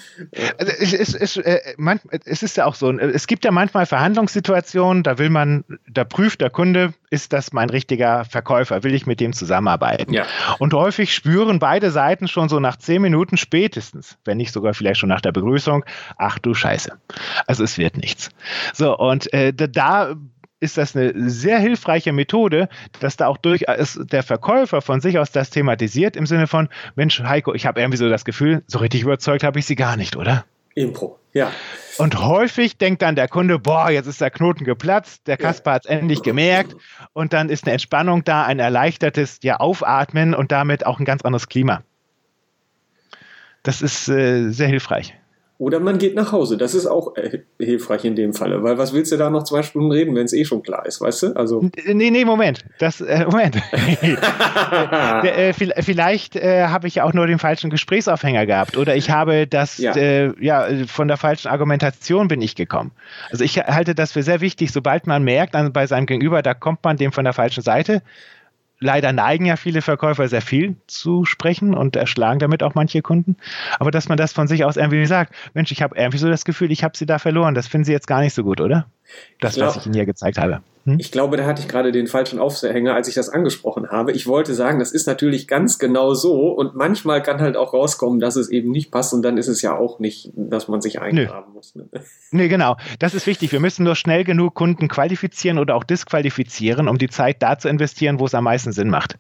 [0.59, 3.87] Also es, es, es, äh, man, es ist ja auch so, es gibt ja manchmal
[3.87, 9.07] Verhandlungssituationen, da will man, da prüft der Kunde, ist das mein richtiger Verkäufer, will ich
[9.07, 10.13] mit dem zusammenarbeiten?
[10.13, 10.27] Ja.
[10.59, 15.01] Und häufig spüren beide Seiten schon so nach zehn Minuten spätestens, wenn nicht sogar vielleicht
[15.01, 15.85] schon nach der Begrüßung,
[16.17, 16.93] ach du Scheiße.
[17.47, 18.31] Also es wird nichts.
[18.73, 20.15] So, und äh, da
[20.61, 22.69] ist das eine sehr hilfreiche Methode,
[23.01, 27.21] dass da auch durchaus der Verkäufer von sich aus das thematisiert im Sinne von, Mensch,
[27.21, 30.17] Heiko, ich habe irgendwie so das Gefühl, so richtig überzeugt habe ich sie gar nicht,
[30.17, 30.45] oder?
[30.75, 31.51] Impro, ja.
[31.99, 35.85] Und häufig denkt dann der Kunde, boah, jetzt ist der Knoten geplatzt, der Kasper hat
[35.85, 36.77] es endlich gemerkt
[37.13, 41.23] und dann ist eine Entspannung da, ein erleichtertes ja, Aufatmen und damit auch ein ganz
[41.23, 41.83] anderes Klima.
[43.63, 45.15] Das ist äh, sehr hilfreich.
[45.61, 46.57] Oder man geht nach Hause.
[46.57, 49.63] Das ist auch äh, hilfreich in dem Falle, weil was willst du da noch zwei
[49.63, 51.37] Stunden reden, wenn es eh schon klar ist, weißt du?
[51.37, 52.65] Also nee, nee, Moment.
[52.79, 53.57] Das, äh, Moment.
[55.23, 59.77] äh, vielleicht äh, habe ich auch nur den falschen Gesprächsaufhänger gehabt oder ich habe das,
[59.77, 59.95] ja.
[59.95, 62.93] Äh, ja, von der falschen Argumentation bin ich gekommen.
[63.31, 66.83] Also ich halte das für sehr wichtig, sobald man merkt, bei seinem Gegenüber, da kommt
[66.85, 68.01] man dem von der falschen Seite,
[68.81, 73.37] leider neigen ja viele Verkäufer sehr viel zu sprechen und erschlagen damit auch manche Kunden.
[73.79, 76.45] Aber dass man das von sich aus irgendwie sagt, Mensch, ich habe irgendwie so das
[76.45, 77.55] Gefühl, ich habe sie da verloren.
[77.55, 78.87] Das finden sie jetzt gar nicht so gut, oder?
[79.41, 80.63] Das, glaub, was ich Ihnen hier gezeigt habe.
[80.91, 80.97] Hm?
[80.99, 84.13] Ich glaube, da hatte ich gerade den falschen Aufhänger, als ich das angesprochen habe.
[84.13, 88.21] Ich wollte sagen, das ist natürlich ganz genau so und manchmal kann halt auch rauskommen,
[88.21, 91.01] dass es eben nicht passt und dann ist es ja auch nicht, dass man sich
[91.01, 91.75] eingraben muss.
[91.75, 91.89] Ne?
[92.31, 92.77] Nee, genau.
[92.99, 93.53] Das ist wichtig.
[93.53, 97.69] Wir müssen nur schnell genug Kunden qualifizieren oder auch disqualifizieren, um die Zeit da zu
[97.69, 99.19] investieren, wo es am meisten Sinn macht.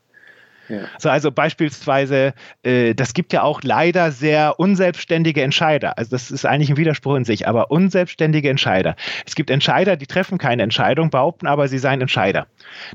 [0.98, 5.98] So, also beispielsweise, äh, das gibt ja auch leider sehr unselbstständige Entscheider.
[5.98, 8.96] Also das ist eigentlich ein Widerspruch in sich, aber unselbstständige Entscheider.
[9.26, 12.46] Es gibt Entscheider, die treffen keine Entscheidung, behaupten aber, sie seien Entscheider.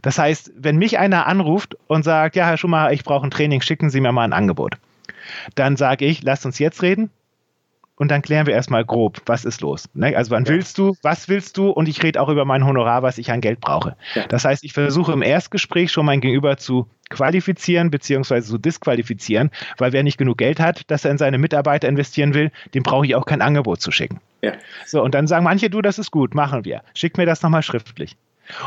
[0.02, 3.62] Das heißt, wenn mich einer anruft und sagt, ja, Herr Schumacher, ich brauche ein Training,
[3.62, 4.78] schicken Sie mir mal ein Angebot.
[5.56, 7.10] Dann sage ich, lasst uns jetzt reden,
[7.98, 9.90] und dann klären wir erstmal grob, was ist los.
[9.94, 10.16] Ne?
[10.16, 10.52] Also wann ja.
[10.52, 13.42] willst du, was willst du und ich rede auch über mein Honorar, was ich an
[13.42, 13.96] Geld brauche.
[14.16, 14.28] Ja.
[14.28, 18.42] Das heißt, ich versuche im Erstgespräch schon mein Gegenüber zu qualifizieren bzw.
[18.42, 22.52] zu disqualifizieren, weil wer nicht genug Geld hat, dass er in seine Mitarbeiter investieren will,
[22.74, 24.20] dem brauche ich auch kein Angebot zu schicken.
[24.42, 24.54] Ja.
[24.86, 26.82] So, und dann sagen manche, du, das ist gut, machen wir.
[26.94, 28.16] Schick mir das nochmal schriftlich.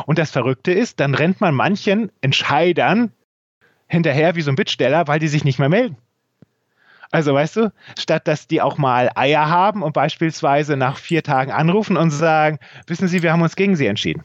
[0.07, 3.13] Und das Verrückte ist, dann rennt man manchen Entscheidern
[3.87, 5.97] hinterher wie so ein Bittsteller, weil die sich nicht mehr melden.
[7.11, 11.53] Also weißt du, statt dass die auch mal Eier haben und beispielsweise nach vier Tagen
[11.53, 14.25] anrufen und sagen, wissen Sie, wir haben uns gegen Sie entschieden.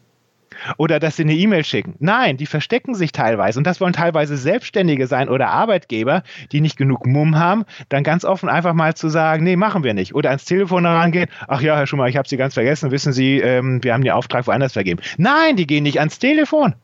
[0.77, 1.95] Oder dass sie eine E-Mail schicken.
[1.99, 3.59] Nein, die verstecken sich teilweise.
[3.59, 8.25] Und das wollen teilweise Selbstständige sein oder Arbeitgeber, die nicht genug Mumm haben, dann ganz
[8.25, 10.15] offen einfach mal zu sagen, nee, machen wir nicht.
[10.15, 13.39] Oder ans Telefon herangehen, ach ja, Herr Schumacher, ich habe Sie ganz vergessen, wissen Sie,
[13.39, 15.01] ähm, wir haben den Auftrag woanders vergeben.
[15.17, 16.75] Nein, die gehen nicht ans Telefon.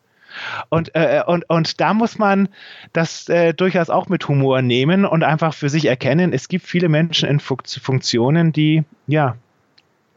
[0.70, 2.50] Und, äh, und, und da muss man
[2.94, 6.90] das äh, durchaus auch mit Humor nehmen und einfach für sich erkennen, es gibt viele
[6.90, 9.36] Menschen in Funktionen, die ja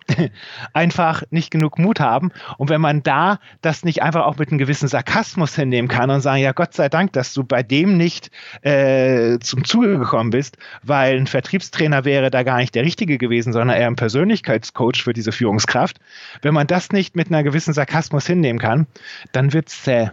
[0.72, 2.32] einfach nicht genug Mut haben.
[2.58, 6.20] Und wenn man da das nicht einfach auch mit einem gewissen Sarkasmus hinnehmen kann und
[6.20, 8.30] sagen, ja Gott sei Dank, dass du bei dem nicht
[8.62, 13.52] äh, zum Zuge gekommen bist, weil ein Vertriebstrainer wäre da gar nicht der Richtige gewesen,
[13.52, 15.98] sondern eher ein Persönlichkeitscoach für diese Führungskraft.
[16.42, 18.86] Wenn man das nicht mit einer gewissen Sarkasmus hinnehmen kann,
[19.32, 20.10] dann wird es zäh.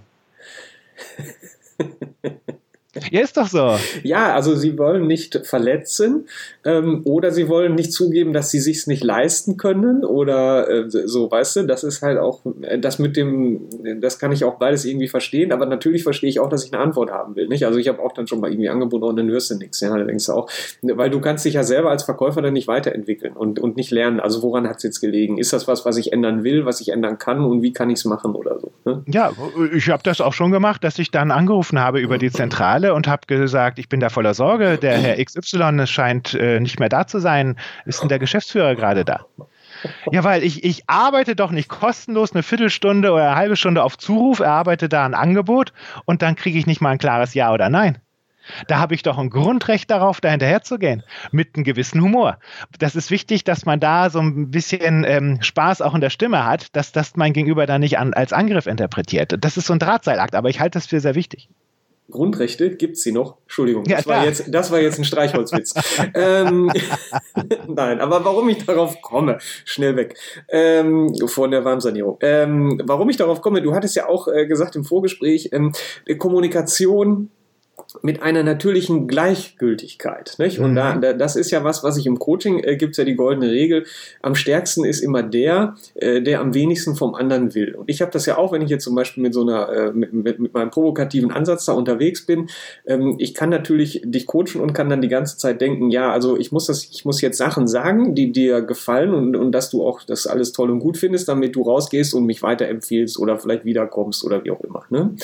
[3.11, 3.77] Ja, ist doch so.
[4.03, 6.27] Ja, also sie wollen nicht verletzen
[6.65, 11.29] ähm, oder sie wollen nicht zugeben, dass sie sich's nicht leisten können oder äh, so,
[11.29, 13.67] weißt du, das ist halt auch, äh, das mit dem,
[14.01, 16.81] das kann ich auch beides irgendwie verstehen, aber natürlich verstehe ich auch, dass ich eine
[16.81, 17.65] Antwort haben will, nicht?
[17.65, 19.95] Also ich habe auch dann schon mal irgendwie angeboten und dann hörst du nichts, ja,
[19.95, 20.49] dann denkst du auch,
[20.81, 24.19] weil du kannst dich ja selber als Verkäufer dann nicht weiterentwickeln und, und nicht lernen,
[24.19, 25.37] also woran hat's jetzt gelegen?
[25.37, 28.05] Ist das was, was ich ändern will, was ich ändern kann und wie kann ich's
[28.05, 28.71] machen oder so?
[28.85, 29.03] Ne?
[29.07, 29.31] Ja,
[29.73, 33.07] ich habe das auch schon gemacht, dass ich dann angerufen habe über die Zentrale und
[33.07, 37.07] habe gesagt, ich bin da voller Sorge, der Herr XY scheint äh, nicht mehr da
[37.07, 37.57] zu sein.
[37.85, 39.25] Ist denn der Geschäftsführer gerade da?
[40.11, 43.97] Ja, weil ich, ich arbeite doch nicht kostenlos eine Viertelstunde oder eine halbe Stunde auf
[43.97, 45.73] Zuruf, erarbeite da ein Angebot
[46.05, 47.99] und dann kriege ich nicht mal ein klares Ja oder Nein.
[48.67, 52.39] Da habe ich doch ein Grundrecht darauf, da hinterher zu gehen, mit einem gewissen Humor.
[52.79, 56.45] Das ist wichtig, dass man da so ein bisschen ähm, Spaß auch in der Stimme
[56.45, 59.35] hat, dass das mein Gegenüber da nicht an, als Angriff interpretiert.
[59.39, 61.49] Das ist so ein Drahtseilakt, aber ich halte das für sehr wichtig.
[62.09, 63.37] Grundrechte, gibt's sie noch?
[63.43, 65.73] Entschuldigung, das, ja, war, jetzt, das war jetzt ein Streichholzwitz.
[66.13, 66.71] ähm,
[67.67, 70.15] Nein, aber warum ich darauf komme, schnell weg
[70.49, 72.17] ähm, von der Warmsanierung.
[72.21, 75.73] Ähm, warum ich darauf komme, du hattest ja auch äh, gesagt im Vorgespräch, ähm,
[76.17, 77.29] Kommunikation
[78.01, 80.35] mit einer natürlichen Gleichgültigkeit.
[80.37, 80.59] Nicht?
[80.59, 80.75] Und mhm.
[80.75, 83.15] da, da, das ist ja was, was ich im Coaching äh, gibt es ja die
[83.15, 83.85] goldene Regel.
[84.21, 87.75] Am stärksten ist immer der, äh, der am wenigsten vom anderen will.
[87.75, 89.91] Und ich habe das ja auch, wenn ich jetzt zum Beispiel mit so einer, äh,
[89.91, 92.49] mit, mit, mit meinem provokativen Ansatz da unterwegs bin.
[92.85, 96.37] Ähm, ich kann natürlich dich coachen und kann dann die ganze Zeit denken, ja, also
[96.37, 99.85] ich muss das, ich muss jetzt Sachen sagen, die dir gefallen und, und dass du
[99.85, 103.65] auch das alles toll und gut findest, damit du rausgehst und mich weiterempfiehlst oder vielleicht
[103.65, 104.83] wiederkommst oder wie auch immer.
[104.89, 105.15] Ne?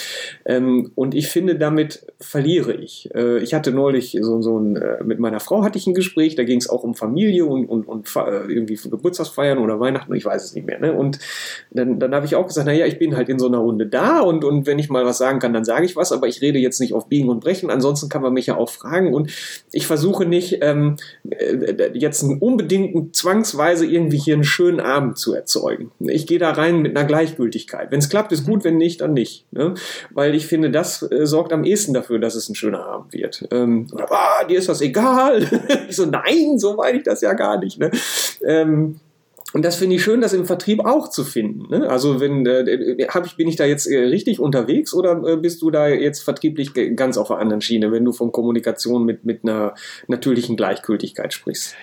[0.45, 3.10] Ähm, und ich finde, damit verliere verliere ich.
[3.13, 6.36] Äh, ich hatte neulich so, so ein, äh, mit meiner Frau hatte ich ein Gespräch,
[6.36, 10.25] da ging es auch um Familie und, und, und äh, irgendwie Geburtstagsfeiern oder Weihnachten, ich
[10.25, 10.80] weiß es nicht mehr.
[10.80, 10.93] Ne?
[10.93, 11.19] Und
[11.71, 14.19] dann, dann habe ich auch gesagt, naja, ich bin halt in so einer Runde da
[14.19, 16.60] und, und wenn ich mal was sagen kann, dann sage ich was, aber ich rede
[16.60, 19.32] jetzt nicht auf Biegen und Brechen, ansonsten kann man mich ja auch fragen und
[19.71, 20.97] ich versuche nicht ähm,
[21.93, 25.91] jetzt einen unbedingten zwangsweise irgendwie hier einen schönen Abend zu erzeugen.
[25.99, 27.91] Ich gehe da rein mit einer Gleichgültigkeit.
[27.91, 29.45] Wenn es klappt, ist gut, wenn nicht, dann nicht.
[29.51, 29.73] Ne?
[30.12, 33.13] Weil ich finde, das äh, sorgt am ehesten dafür, dass es es ein schöner Abend
[33.13, 33.47] wird.
[33.51, 35.43] Ähm, oder, ah, dir ist das egal.
[35.89, 37.79] ich so, nein, so meine ich das ja gar nicht.
[37.79, 37.91] Ne?
[38.43, 38.99] Ähm,
[39.53, 41.69] und das finde ich schön, das im Vertrieb auch zu finden.
[41.69, 41.89] Ne?
[41.89, 45.62] Also wenn äh, hab ich, bin ich da jetzt äh, richtig unterwegs oder äh, bist
[45.62, 49.43] du da jetzt vertrieblich ganz auf der anderen Schiene, wenn du von Kommunikation mit, mit
[49.43, 49.73] einer
[50.08, 51.75] natürlichen Gleichgültigkeit sprichst?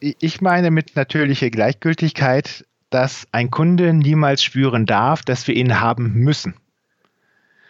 [0.00, 6.12] Ich meine mit natürlicher Gleichgültigkeit, dass ein Kunde niemals spüren darf, dass wir ihn haben
[6.12, 6.56] müssen.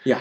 [0.05, 0.19] Ja.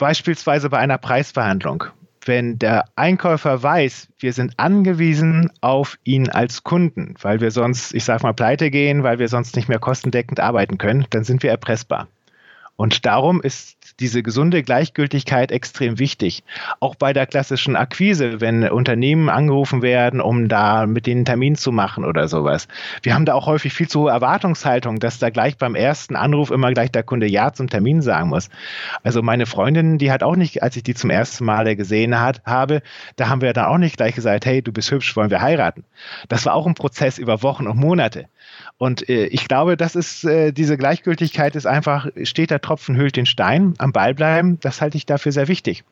[0.00, 1.84] Beispielsweise bei einer Preisverhandlung.
[2.24, 8.04] Wenn der Einkäufer weiß, wir sind angewiesen auf ihn als Kunden, weil wir sonst, ich
[8.04, 11.50] sage mal, pleite gehen, weil wir sonst nicht mehr kostendeckend arbeiten können, dann sind wir
[11.50, 12.08] erpressbar.
[12.80, 16.42] Und darum ist diese gesunde Gleichgültigkeit extrem wichtig.
[16.80, 21.56] Auch bei der klassischen Akquise, wenn Unternehmen angerufen werden, um da mit denen einen Termin
[21.56, 22.68] zu machen oder sowas.
[23.02, 26.50] Wir haben da auch häufig viel zu hohe Erwartungshaltung, dass da gleich beim ersten Anruf
[26.50, 28.48] immer gleich der Kunde Ja zum Termin sagen muss.
[29.02, 32.42] Also meine Freundin, die hat auch nicht, als ich die zum ersten Mal gesehen hat,
[32.46, 32.80] habe,
[33.16, 35.84] da haben wir dann auch nicht gleich gesagt, hey, du bist hübsch, wollen wir heiraten.
[36.30, 38.26] Das war auch ein Prozess über Wochen und Monate.
[38.80, 43.14] Und äh, ich glaube, das ist, äh, diese Gleichgültigkeit ist einfach, steht der Tropfen hüllt
[43.14, 45.84] den Stein, am Ball bleiben, das halte ich dafür sehr wichtig.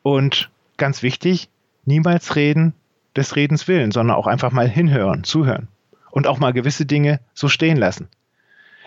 [0.00, 1.50] Und ganz wichtig,
[1.84, 2.72] niemals reden
[3.14, 5.68] des Redens willen, sondern auch einfach mal hinhören, zuhören
[6.10, 8.08] und auch mal gewisse Dinge so stehen lassen.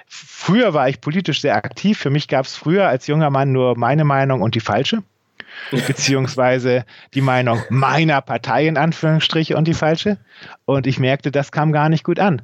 [0.08, 2.00] Früher war ich politisch sehr aktiv.
[2.00, 5.04] Für mich gab es früher als junger Mann nur meine Meinung und die falsche
[5.72, 10.18] beziehungsweise die Meinung meiner Partei in Anführungsstriche und die falsche.
[10.66, 12.42] Und ich merkte, das kam gar nicht gut an.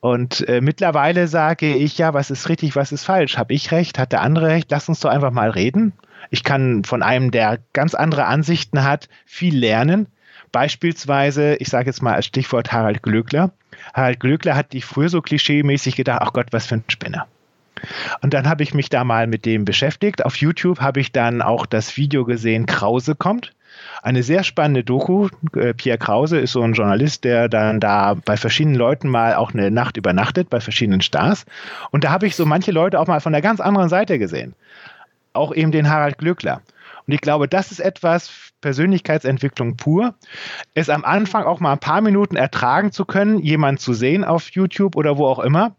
[0.00, 3.36] Und äh, mittlerweile sage ich, ja, was ist richtig, was ist falsch?
[3.36, 3.98] Habe ich recht?
[3.98, 4.70] Hat der andere recht?
[4.70, 5.92] Lass uns doch einfach mal reden.
[6.30, 10.06] Ich kann von einem, der ganz andere Ansichten hat, viel lernen.
[10.52, 13.52] Beispielsweise, ich sage jetzt mal als Stichwort Harald Glöckler.
[13.94, 17.26] Harald Glöckler hat die früher so klischeemäßig gedacht, ach Gott, was für ein Spinner.
[18.22, 20.24] Und dann habe ich mich da mal mit dem beschäftigt.
[20.24, 23.52] Auf YouTube habe ich dann auch das Video gesehen, Krause kommt.
[24.02, 25.28] Eine sehr spannende Doku.
[25.54, 29.52] Äh, Pierre Krause ist so ein Journalist, der dann da bei verschiedenen Leuten mal auch
[29.52, 31.44] eine Nacht übernachtet, bei verschiedenen Stars.
[31.90, 34.54] Und da habe ich so manche Leute auch mal von der ganz anderen Seite gesehen.
[35.32, 36.62] Auch eben den Harald Glöckler.
[37.06, 38.30] Und ich glaube, das ist etwas,
[38.60, 40.14] Persönlichkeitsentwicklung pur,
[40.74, 44.50] es am Anfang auch mal ein paar Minuten ertragen zu können, jemanden zu sehen auf
[44.50, 45.74] YouTube oder wo auch immer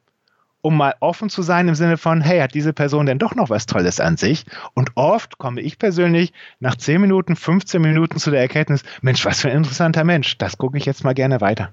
[0.62, 3.50] um mal offen zu sein im Sinne von, hey, hat diese Person denn doch noch
[3.50, 4.46] was Tolles an sich?
[4.74, 9.42] Und oft komme ich persönlich nach 10 Minuten, 15 Minuten zu der Erkenntnis, Mensch, was
[9.42, 11.72] für ein interessanter Mensch, das gucke ich jetzt mal gerne weiter.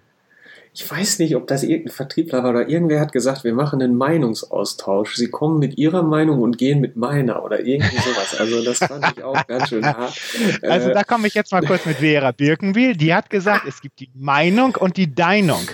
[0.78, 3.96] Ich weiß nicht, ob das irgendein Vertriebler war oder irgendwer hat gesagt, wir machen einen
[3.96, 5.14] Meinungsaustausch.
[5.14, 8.38] Sie kommen mit ihrer Meinung und gehen mit meiner oder irgendwie sowas.
[8.38, 10.20] Also das fand ich auch ganz schön hart.
[10.60, 12.94] Also da komme ich jetzt mal kurz mit Vera Birkenbiel.
[12.94, 15.66] Die hat gesagt, es gibt die Meinung und die Deinung.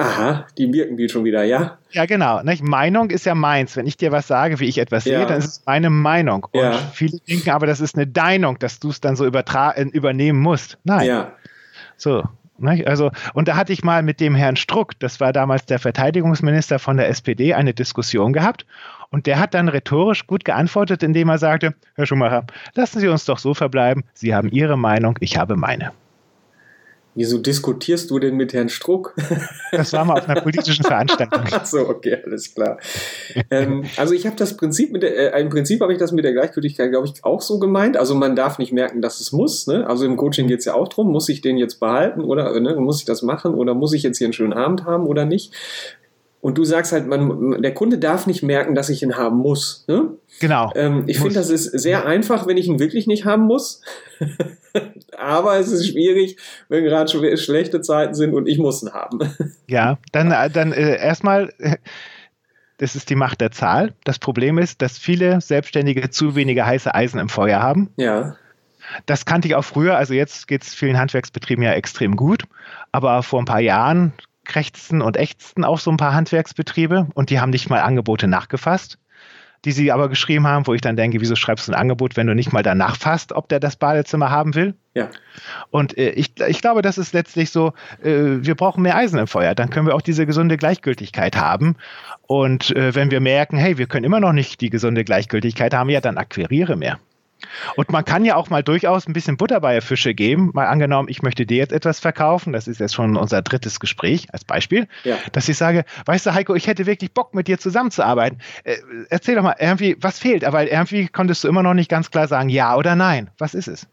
[0.00, 1.76] Aha, die Birkenbiel schon wieder, ja?
[1.90, 2.40] Ja, genau.
[2.42, 2.62] Nicht?
[2.62, 3.76] Meinung ist ja meins.
[3.76, 5.18] Wenn ich dir was sage, wie ich etwas ja.
[5.18, 6.46] sehe, dann ist es meine Meinung.
[6.52, 6.78] Und ja.
[6.92, 10.78] viele denken aber, das ist eine Deinung, dass du es dann so äh, übernehmen musst.
[10.84, 11.06] Nein.
[11.06, 11.32] Ja.
[11.96, 12.22] So.
[12.58, 12.86] Nicht?
[12.86, 16.78] Also, und da hatte ich mal mit dem Herrn Struck, das war damals der Verteidigungsminister
[16.78, 18.66] von der SPD, eine Diskussion gehabt.
[19.10, 23.24] Und der hat dann rhetorisch gut geantwortet, indem er sagte, Herr Schumacher, lassen Sie uns
[23.24, 24.04] doch so verbleiben.
[24.12, 25.92] Sie haben Ihre Meinung, ich habe meine.
[27.18, 29.16] Wieso diskutierst du denn mit Herrn Struck?
[29.72, 31.42] Das war mal auf einer politischen Veranstaltung.
[31.50, 32.78] Ach so, okay, alles klar.
[33.50, 36.24] ähm, also ich habe das Prinzip mit der, äh, im Prinzip habe ich das mit
[36.24, 37.96] der Gleichgültigkeit, glaube ich, auch so gemeint.
[37.96, 39.66] Also man darf nicht merken, dass es muss.
[39.66, 39.84] Ne?
[39.84, 42.76] Also im Coaching geht es ja auch darum, muss ich den jetzt behalten oder ne?
[42.76, 45.52] muss ich das machen oder muss ich jetzt hier einen schönen Abend haben oder nicht?
[46.40, 49.84] Und du sagst halt, man, der Kunde darf nicht merken, dass ich ihn haben muss.
[49.88, 50.12] Ne?
[50.40, 50.72] Genau.
[50.76, 53.82] Ähm, ich finde, das ist sehr einfach, wenn ich ihn wirklich nicht haben muss.
[55.18, 56.36] Aber es ist schwierig,
[56.68, 59.18] wenn gerade sch schlechte Zeiten sind und ich muss ihn haben.
[59.66, 61.52] Ja, dann, äh, dann äh, erstmal,
[62.78, 63.92] das ist die Macht der Zahl.
[64.04, 67.90] Das Problem ist, dass viele Selbstständige zu wenige heiße Eisen im Feuer haben.
[67.96, 68.36] Ja.
[69.06, 72.44] Das kannte ich auch früher, also jetzt geht es vielen Handwerksbetrieben ja extrem gut,
[72.92, 74.12] aber vor ein paar Jahren
[74.48, 78.98] krächzten und ächzten auch so ein paar Handwerksbetriebe und die haben nicht mal Angebote nachgefasst,
[79.64, 82.26] die sie aber geschrieben haben, wo ich dann denke, wieso schreibst du ein Angebot, wenn
[82.26, 84.74] du nicht mal danach fasst, ob der das Badezimmer haben will?
[84.94, 85.10] Ja.
[85.70, 89.26] Und äh, ich, ich glaube, das ist letztlich so, äh, wir brauchen mehr Eisen im
[89.26, 91.76] Feuer, dann können wir auch diese gesunde Gleichgültigkeit haben.
[92.26, 95.90] Und äh, wenn wir merken, hey, wir können immer noch nicht die gesunde Gleichgültigkeit haben,
[95.90, 96.98] ja, dann akquiriere mehr.
[97.76, 100.50] Und man kann ja auch mal durchaus ein bisschen Butter bei der Fische geben.
[100.54, 102.52] Mal angenommen, ich möchte dir jetzt etwas verkaufen.
[102.52, 104.88] Das ist jetzt schon unser drittes Gespräch als Beispiel.
[105.04, 105.16] Ja.
[105.32, 108.40] Dass ich sage, weißt du, Heiko, ich hätte wirklich Bock, mit dir zusammenzuarbeiten.
[108.64, 108.76] Äh,
[109.10, 110.44] erzähl doch mal, irgendwie, was fehlt?
[110.44, 113.30] Aber irgendwie konntest du immer noch nicht ganz klar sagen, ja oder nein.
[113.38, 113.86] Was ist es?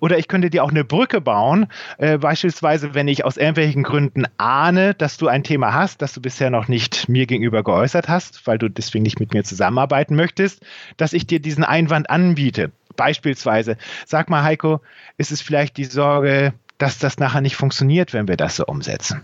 [0.00, 1.66] Oder ich könnte dir auch eine Brücke bauen,
[1.98, 6.20] äh, beispielsweise, wenn ich aus irgendwelchen Gründen ahne, dass du ein Thema hast, das du
[6.20, 10.64] bisher noch nicht mir gegenüber geäußert hast, weil du deswegen nicht mit mir zusammenarbeiten möchtest,
[10.96, 12.72] dass ich dir diesen Einwand anbiete.
[12.96, 14.80] Beispielsweise, sag mal, Heiko,
[15.18, 19.22] ist es vielleicht die Sorge, dass das nachher nicht funktioniert, wenn wir das so umsetzen?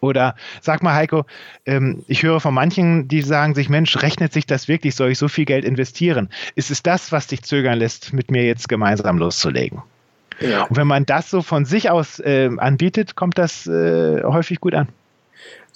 [0.00, 1.24] Oder sag mal, Heiko,
[1.66, 4.94] ähm, ich höre von manchen, die sagen sich, Mensch, rechnet sich das wirklich?
[4.94, 6.28] Soll ich so viel Geld investieren?
[6.54, 9.82] Ist es das, was dich zögern lässt, mit mir jetzt gemeinsam loszulegen?
[10.40, 10.64] Ja.
[10.64, 14.74] Und wenn man das so von sich aus äh, anbietet, kommt das äh, häufig gut
[14.74, 14.88] an.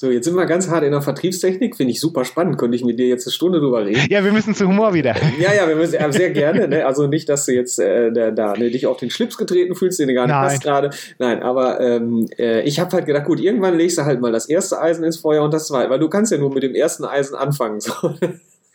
[0.03, 1.77] So, jetzt sind wir ganz hart in der Vertriebstechnik.
[1.77, 2.59] Finde ich super spannend.
[2.59, 4.05] Könnte ich mit dir jetzt eine Stunde drüber reden.
[4.11, 5.15] Ja, wir müssen zu Humor wieder.
[5.39, 6.67] Ja, ja, wir müssen ja, sehr gerne.
[6.67, 6.85] Ne?
[6.85, 10.01] Also nicht, dass du jetzt äh, da, da ne, dich auf den Schlips getreten fühlst,
[10.01, 10.45] den du gar nicht Nein.
[10.45, 10.91] hast gerade.
[11.21, 14.49] Nein, aber ähm, äh, ich habe halt gedacht, gut, irgendwann legst du halt mal das
[14.49, 17.05] erste Eisen ins Feuer und das zweite, weil du kannst ja nur mit dem ersten
[17.05, 17.79] Eisen anfangen.
[17.79, 17.93] So.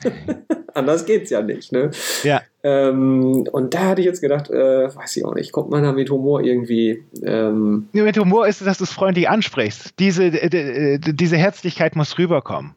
[0.73, 1.91] Anders geht's ja nicht, ne?
[2.23, 2.41] Ja.
[2.63, 5.91] Ähm, und da hatte ich jetzt gedacht, äh, weiß ich auch nicht, kommt man da
[5.91, 7.03] mit Humor irgendwie.
[7.23, 9.95] Ähm ja, mit Humor ist es, dass du es freundlich ansprichst.
[9.99, 12.75] Diese, äh, diese Herzlichkeit muss rüberkommen.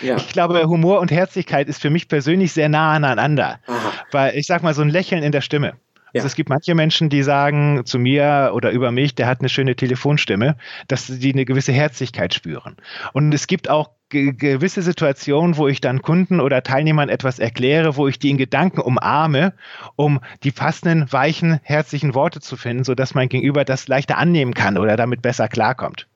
[0.00, 0.16] Ja.
[0.16, 3.58] Ich glaube, Humor und Herzlichkeit ist für mich persönlich sehr nah aneinander.
[3.66, 3.92] Aha.
[4.10, 5.74] Weil ich sag mal, so ein Lächeln in der Stimme.
[6.12, 6.20] Ja.
[6.20, 9.48] Also es gibt manche Menschen, die sagen zu mir oder über mich, der hat eine
[9.48, 10.56] schöne Telefonstimme,
[10.88, 12.76] dass sie eine gewisse Herzlichkeit spüren.
[13.12, 18.06] Und es gibt auch gewisse Situationen, wo ich dann Kunden oder Teilnehmern etwas erkläre, wo
[18.06, 19.54] ich die in Gedanken umarme,
[19.96, 24.78] um die passenden, weichen, herzlichen Worte zu finden, sodass mein Gegenüber das leichter annehmen kann
[24.78, 26.06] oder damit besser klarkommt.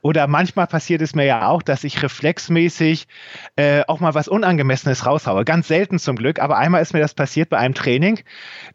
[0.00, 3.08] Oder manchmal passiert es mir ja auch, dass ich reflexmäßig
[3.56, 5.44] äh, auch mal was Unangemessenes raushaue.
[5.44, 8.20] Ganz selten zum Glück, aber einmal ist mir das passiert bei einem Training.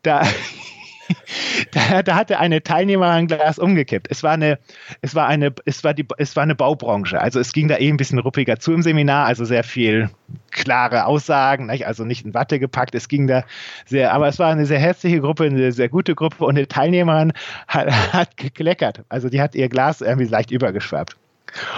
[0.01, 0.23] Da
[1.71, 4.07] da, da, hatte eine Teilnehmerin ein Glas umgekippt.
[4.09, 4.59] Es war eine,
[5.01, 7.19] es war eine, es war die, es war eine Baubranche.
[7.19, 10.09] Also es ging da eh ein bisschen ruppiger zu im Seminar, also sehr viel
[10.51, 11.87] klare Aussagen, nicht?
[11.87, 12.95] also nicht in Watte gepackt.
[12.95, 13.43] Es ging da
[13.85, 17.33] sehr, aber es war eine sehr herzliche Gruppe, eine sehr gute Gruppe und eine Teilnehmerin
[17.67, 19.01] hat, hat gekleckert.
[19.09, 21.17] Also die hat ihr Glas irgendwie leicht übergeschwappt.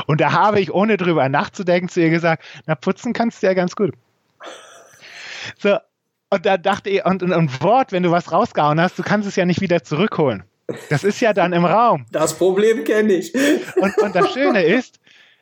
[0.08, 3.54] Und da habe ich, ohne drüber nachzudenken, zu ihr gesagt, na, putzen kannst du ja
[3.54, 3.94] ganz gut.
[5.58, 5.78] So,
[6.36, 9.28] und da dachte ich, und, und ein Wort, wenn du was rausgehauen hast, du kannst
[9.28, 10.44] es ja nicht wieder zurückholen.
[10.90, 12.06] Das ist ja dann im Raum.
[12.12, 13.34] Das Problem kenne ich.
[13.76, 15.00] Und, und das Schöne ist,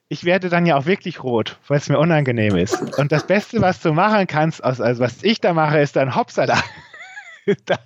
[0.10, 2.98] ich werde dann ja auch wirklich rot, weil es mir unangenehm ist.
[2.98, 6.46] Und das Beste, was du machen kannst, also was ich da mache, ist dann Hopsa
[6.46, 6.62] da.
[7.66, 7.80] da.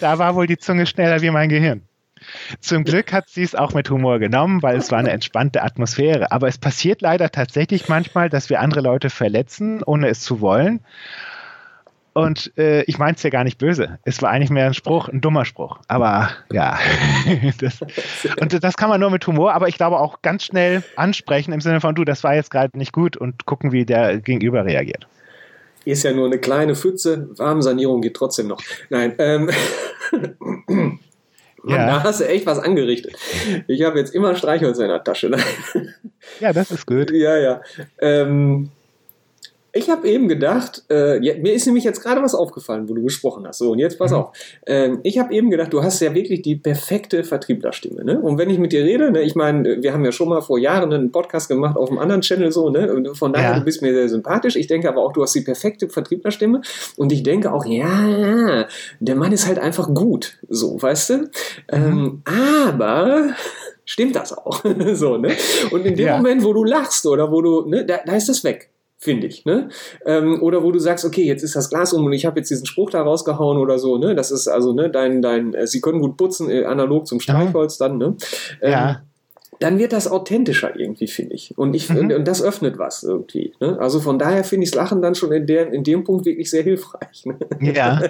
[0.00, 1.82] Da war wohl die Zunge schneller wie mein Gehirn.
[2.60, 6.32] Zum Glück hat sie es auch mit Humor genommen, weil es war eine entspannte Atmosphäre.
[6.32, 10.80] Aber es passiert leider tatsächlich manchmal, dass wir andere Leute verletzen, ohne es zu wollen.
[12.12, 13.98] Und äh, ich meinte es ja gar nicht böse.
[14.04, 15.78] Es war eigentlich mehr ein Spruch, ein dummer Spruch.
[15.86, 16.78] Aber ja,
[17.60, 17.80] das,
[18.40, 21.60] und das kann man nur mit Humor, aber ich glaube auch ganz schnell ansprechen im
[21.60, 25.06] Sinne von, du, das war jetzt gerade nicht gut und gucken, wie der Gegenüber reagiert.
[25.84, 28.60] Ist ja nur eine kleine Pfütze, Warmsanierung geht trotzdem noch.
[28.90, 29.50] Nein, ähm,
[31.62, 31.86] Mann, ja.
[31.86, 33.16] da hast du echt was angerichtet.
[33.66, 35.30] Ich habe jetzt immer Streichholz in der Tasche.
[36.40, 37.10] ja, das ist gut.
[37.10, 37.60] Ja, ja.
[38.00, 38.70] Ähm,
[39.78, 43.02] ich habe eben gedacht, äh, ja, mir ist nämlich jetzt gerade was aufgefallen, wo du
[43.02, 43.58] gesprochen hast.
[43.58, 44.16] So, und jetzt pass mhm.
[44.16, 44.32] auf.
[44.66, 48.04] Ähm, ich habe eben gedacht, du hast ja wirklich die perfekte Vertrieblerstimme.
[48.04, 48.20] Ne?
[48.20, 50.58] Und wenn ich mit dir rede, ne, ich meine, wir haben ja schon mal vor
[50.58, 52.92] Jahren einen Podcast gemacht auf einem anderen Channel so, ne?
[52.92, 53.58] Und von daher, ja.
[53.58, 54.56] du bist mir sehr sympathisch.
[54.56, 56.60] Ich denke aber auch, du hast die perfekte Vertrieblerstimme.
[56.96, 58.66] Und ich denke auch, ja,
[59.00, 60.38] der Mann ist halt einfach gut.
[60.48, 61.14] So, weißt du?
[61.14, 61.28] Mhm.
[61.70, 63.30] Ähm, aber
[63.84, 64.64] stimmt das auch?
[64.94, 65.36] so, ne?
[65.70, 66.16] Und in dem ja.
[66.16, 69.44] Moment, wo du lachst oder wo du, ne, da, da ist das weg finde ich.
[69.44, 69.68] Ne?
[70.04, 72.50] Ähm, oder wo du sagst, okay, jetzt ist das Glas um und ich habe jetzt
[72.50, 73.96] diesen Spruch da rausgehauen oder so.
[73.96, 74.14] Ne?
[74.14, 77.78] Das ist also ne, dein, dein, äh, sie können gut putzen, äh, analog zum Streichholz
[77.78, 77.96] dann.
[77.96, 78.16] Ne?
[78.60, 79.02] Ähm, ja.
[79.60, 81.56] dann wird das authentischer irgendwie, finde ich.
[81.56, 82.10] Und ich mhm.
[82.10, 83.52] und das öffnet was irgendwie.
[83.60, 83.78] Ne?
[83.78, 86.50] Also von daher finde ich das Lachen dann schon in, der, in dem Punkt wirklich
[86.50, 87.24] sehr hilfreich.
[87.24, 87.38] Ne?
[87.60, 88.02] Ja.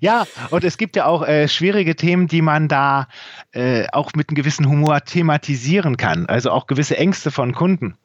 [0.00, 3.08] ja, und es gibt ja auch äh, schwierige Themen, die man da
[3.52, 6.26] äh, auch mit einem gewissen Humor thematisieren kann.
[6.26, 7.96] Also auch gewisse Ängste von Kunden.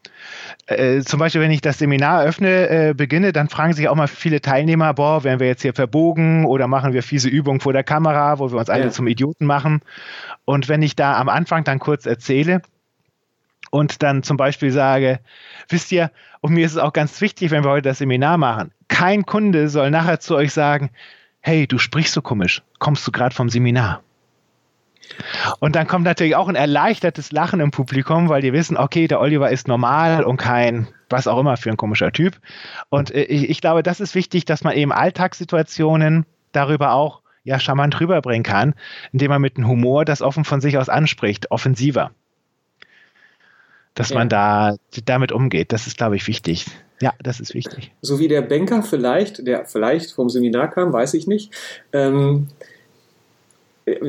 [0.70, 4.08] Äh, zum Beispiel, wenn ich das Seminar öffne, äh, beginne, dann fragen sich auch mal
[4.08, 7.84] viele Teilnehmer, boah, werden wir jetzt hier verbogen oder machen wir fiese Übungen vor der
[7.84, 8.90] Kamera, wo wir uns alle ja.
[8.92, 9.82] zum Idioten machen.
[10.46, 12.62] Und wenn ich da am Anfang dann kurz erzähle,
[13.72, 15.20] und dann zum Beispiel sage,
[15.68, 16.12] wisst ihr,
[16.42, 19.70] und mir ist es auch ganz wichtig, wenn wir heute das Seminar machen, kein Kunde
[19.70, 20.90] soll nachher zu euch sagen,
[21.42, 24.02] hey, du sprichst so komisch, kommst du gerade vom Seminar?
[25.60, 29.20] Und dann kommt natürlich auch ein erleichtertes Lachen im Publikum, weil die wissen, okay, der
[29.20, 32.38] Oliver ist normal und kein was auch immer für ein komischer Typ.
[32.90, 37.60] Und äh, ich, ich glaube, das ist wichtig, dass man eben Alltagssituationen darüber auch ja
[37.60, 38.76] charmant rüberbringen kann,
[39.12, 42.12] indem man mit dem Humor das offen von sich aus anspricht, offensiver
[44.00, 44.18] dass ja.
[44.18, 45.74] man da damit umgeht.
[45.74, 46.66] Das ist, glaube ich, wichtig.
[47.02, 47.92] Ja, das ist wichtig.
[48.02, 51.54] So wie der Banker vielleicht, der vielleicht vom Seminar kam, weiß ich nicht.
[51.92, 52.48] Ähm,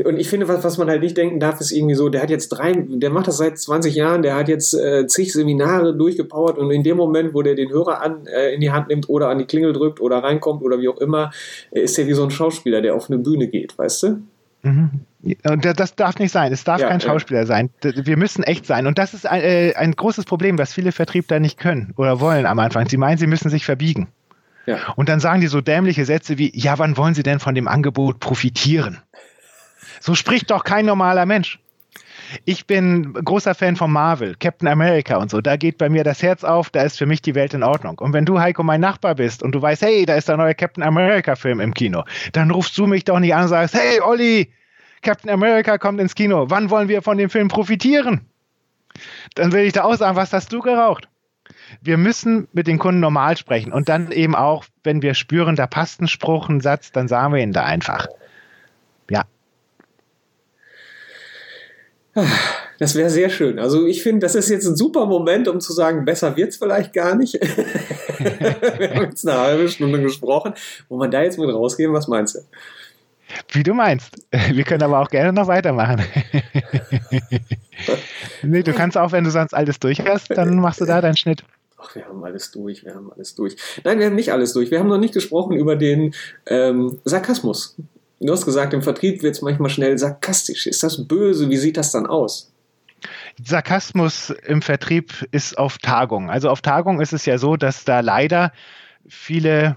[0.05, 2.31] und ich finde, was, was man halt nicht denken darf, ist irgendwie so, der hat
[2.31, 6.59] jetzt drei, der macht das seit 20 Jahren, der hat jetzt äh, zig Seminare durchgepowert
[6.59, 9.29] und in dem Moment, wo der den Hörer an, äh, in die Hand nimmt oder
[9.29, 11.31] an die Klingel drückt oder reinkommt oder wie auch immer,
[11.71, 14.23] ist er wie so ein Schauspieler, der auf eine Bühne geht, weißt du?
[14.63, 14.91] Mhm.
[15.49, 16.53] Und das darf nicht sein.
[16.53, 17.47] Es darf ja, kein Schauspieler ja.
[17.47, 17.71] sein.
[17.83, 18.87] Wir müssen echt sein.
[18.87, 22.47] Und das ist ein, äh, ein großes Problem, was viele Vertriebler nicht können oder wollen
[22.47, 22.89] am Anfang.
[22.89, 24.09] Sie meinen, sie müssen sich verbiegen.
[24.67, 24.79] Ja.
[24.97, 27.69] Und dann sagen die so dämliche Sätze wie, ja, wann wollen sie denn von dem
[27.69, 28.99] Angebot profitieren?
[30.01, 31.61] So spricht doch kein normaler Mensch.
[32.45, 35.41] Ich bin großer Fan von Marvel, Captain America und so.
[35.41, 37.99] Da geht bei mir das Herz auf, da ist für mich die Welt in Ordnung.
[37.99, 40.55] Und wenn du, Heiko, mein Nachbar bist und du weißt, hey, da ist der neue
[40.55, 44.53] Captain America-Film im Kino, dann rufst du mich doch nicht an und sagst, hey, Olli,
[45.03, 46.47] Captain America kommt ins Kino.
[46.49, 48.27] Wann wollen wir von dem Film profitieren?
[49.35, 51.09] Dann will ich da auch sagen, was hast du geraucht?
[51.81, 55.67] Wir müssen mit den Kunden normal sprechen und dann eben auch, wenn wir spüren, da
[55.67, 58.07] passt ein Spruch, ein Satz, dann sagen wir ihn da einfach.
[59.09, 59.25] Ja.
[62.79, 63.59] Das wäre sehr schön.
[63.59, 66.57] Also ich finde, das ist jetzt ein super Moment, um zu sagen, besser wird es
[66.57, 67.35] vielleicht gar nicht.
[67.35, 70.55] wir haben jetzt eine halbe Stunde gesprochen.
[70.89, 71.93] Wollen wir da jetzt mit rausgehen?
[71.93, 72.41] Was meinst du?
[73.53, 74.17] Wie du meinst.
[74.51, 76.01] Wir können aber auch gerne noch weitermachen.
[78.43, 81.17] nee, du kannst auch, wenn du sonst alles durch hast, dann machst du da deinen
[81.17, 81.45] Schnitt.
[81.77, 83.57] Ach, wir haben alles durch, wir haben alles durch.
[83.85, 84.71] Nein, wir haben nicht alles durch.
[84.71, 86.15] Wir haben noch nicht gesprochen über den
[86.47, 87.77] ähm, Sarkasmus.
[88.21, 90.67] Du hast gesagt, im Vertrieb wird es manchmal schnell sarkastisch.
[90.67, 91.49] Ist das böse?
[91.49, 92.53] Wie sieht das dann aus?
[93.43, 96.31] Sarkasmus im Vertrieb ist auf Tagung.
[96.31, 98.53] Also auf Tagung ist es ja so, dass da leider
[99.09, 99.77] viele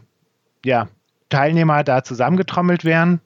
[0.65, 0.89] ja,
[1.29, 3.21] Teilnehmer da zusammengetrommelt werden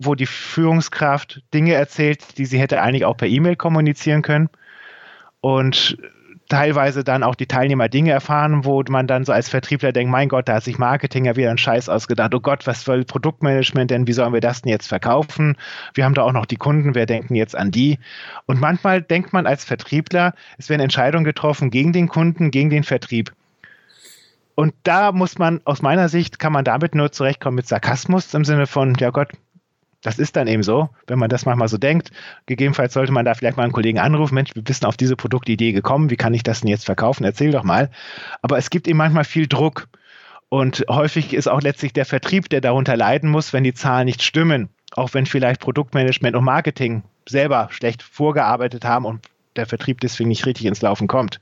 [0.00, 4.48] wo die Führungskraft Dinge erzählt, die sie hätte eigentlich auch per E-Mail kommunizieren können.
[5.42, 5.98] Und
[6.50, 10.28] teilweise dann auch die Teilnehmer Dinge erfahren, wo man dann so als Vertriebler denkt, mein
[10.28, 12.34] Gott, da hat sich Marketing ja wieder einen Scheiß ausgedacht.
[12.34, 14.06] Oh Gott, was soll Produktmanagement denn?
[14.06, 15.56] Wie sollen wir das denn jetzt verkaufen?
[15.94, 17.98] Wir haben da auch noch die Kunden, wer denken jetzt an die?
[18.46, 22.84] Und manchmal denkt man als Vertriebler, es werden Entscheidungen getroffen gegen den Kunden, gegen den
[22.84, 23.32] Vertrieb.
[24.56, 28.44] Und da muss man, aus meiner Sicht, kann man damit nur zurechtkommen mit Sarkasmus im
[28.44, 29.32] Sinne von, ja Gott,
[30.02, 32.10] das ist dann eben so, wenn man das manchmal so denkt.
[32.46, 35.72] Gegebenenfalls sollte man da vielleicht mal einen Kollegen anrufen, Mensch, wir bist auf diese Produktidee
[35.72, 37.24] gekommen, wie kann ich das denn jetzt verkaufen?
[37.24, 37.90] Erzähl doch mal.
[38.40, 39.88] Aber es gibt eben manchmal viel Druck.
[40.48, 44.22] Und häufig ist auch letztlich der Vertrieb, der darunter leiden muss, wenn die Zahlen nicht
[44.22, 44.68] stimmen.
[44.92, 49.20] Auch wenn vielleicht Produktmanagement und Marketing selber schlecht vorgearbeitet haben und
[49.54, 51.40] der Vertrieb deswegen nicht richtig ins Laufen kommt.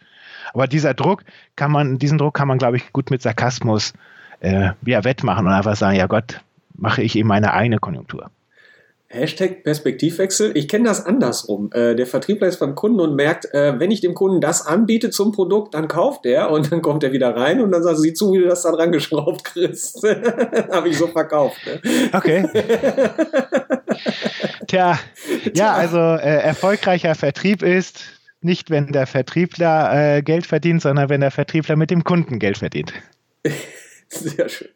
[0.52, 1.24] Aber dieser Druck
[1.56, 3.94] kann man, diesen Druck kann man, glaube ich, gut mit Sarkasmus
[4.40, 6.40] äh, ja, wettmachen und einfach sagen, ja Gott,
[6.74, 8.30] mache ich eben meine eigene Konjunktur.
[9.10, 10.54] Hashtag Perspektivwechsel.
[10.54, 11.70] Ich kenne das andersrum.
[11.72, 15.08] Äh, der Vertriebler ist beim Kunden und merkt, äh, wenn ich dem Kunden das anbiete
[15.08, 18.12] zum Produkt, dann kauft er und dann kommt er wieder rein und dann sagt, sieh
[18.12, 20.02] zu, wie du das da dran geschraubt kriegst.
[20.70, 21.56] Habe ich so verkauft.
[21.64, 21.80] Ne?
[22.12, 22.46] Okay.
[24.66, 24.98] Tja,
[25.54, 28.04] ja, also äh, erfolgreicher Vertrieb ist
[28.42, 32.58] nicht, wenn der Vertriebler äh, Geld verdient, sondern wenn der Vertriebler mit dem Kunden Geld
[32.58, 32.92] verdient.
[34.10, 34.68] Sehr schön.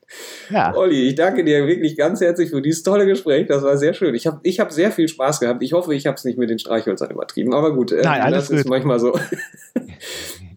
[0.50, 0.74] Ja.
[0.76, 3.46] Olli, ich danke dir wirklich ganz herzlich für dieses tolle Gespräch.
[3.46, 4.14] Das war sehr schön.
[4.14, 5.62] Ich habe ich hab sehr viel Spaß gehabt.
[5.62, 7.54] Ich hoffe, ich habe es nicht mit den Streichhölzern übertrieben.
[7.54, 8.58] Aber gut, äh, Nein, alles das gut.
[8.58, 9.18] ist manchmal so.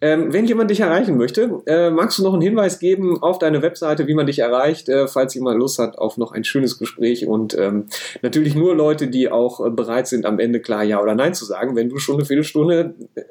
[0.00, 3.62] Ähm, wenn jemand dich erreichen möchte, äh, magst du noch einen Hinweis geben auf deine
[3.62, 7.26] Webseite, wie man dich erreicht, äh, falls jemand Lust hat auf noch ein schönes Gespräch
[7.26, 7.86] und ähm,
[8.22, 11.44] natürlich nur Leute, die auch äh, bereit sind, am Ende klar Ja oder Nein zu
[11.44, 13.22] sagen, wenn du schon eine Viertelstunde äh,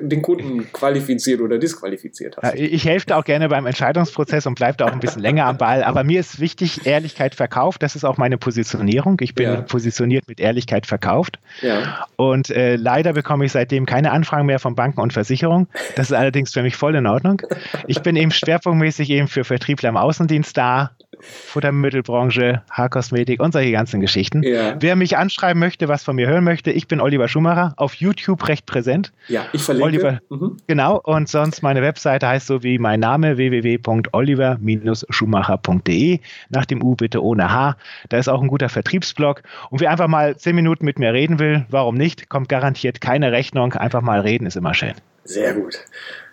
[0.00, 2.54] den Kunden qualifiziert oder disqualifiziert hast.
[2.54, 5.46] Ja, ich helfe da auch gerne beim Entscheidungsprozess und bleibe da auch ein bisschen länger
[5.46, 9.18] am Ball, aber mir ist wichtig, Ehrlichkeit verkauft, das ist auch meine Positionierung.
[9.20, 9.60] Ich bin ja.
[9.62, 11.38] positioniert mit Ehrlichkeit verkauft.
[11.60, 12.06] Ja.
[12.16, 15.68] Und äh, leider bekomme ich seitdem keine Anfragen mehr von Banken und Versicherungen.
[15.96, 17.42] Das ist allerdings für mich voll in Ordnung.
[17.86, 20.92] Ich bin eben schwerpunktmäßig eben für Vertriebler im Außendienst da,
[21.22, 24.42] Futtermittelbranche, Haarkosmetik und solche ganzen Geschichten.
[24.42, 24.76] Ja.
[24.80, 28.48] Wer mich anschreiben möchte, was von mir hören möchte, ich bin Oliver Schumacher, auf YouTube
[28.48, 29.12] recht präsent.
[29.28, 29.86] Ja, ich verlinke.
[29.86, 30.58] Oliver, mhm.
[30.66, 36.20] Genau, und sonst meine Webseite heißt so wie mein Name www.oliver-schumacher.de.
[36.50, 37.76] Nach dem U bitte ohne H.
[38.08, 39.42] Da ist auch ein guter Vertriebsblog.
[39.70, 42.28] Und wer einfach mal zehn Minuten mit mir reden will, warum nicht?
[42.28, 43.72] Kommt garantiert keine Rechnung.
[43.72, 44.94] Einfach mal reden ist immer schön.
[45.24, 45.78] Sehr gut.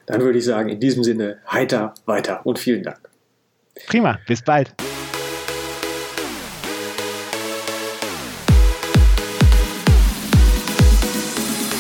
[0.06, 3.00] Dann würde ich sagen, in diesem Sinne, heiter weiter und vielen Dank.
[3.88, 4.74] Prima, bis bald.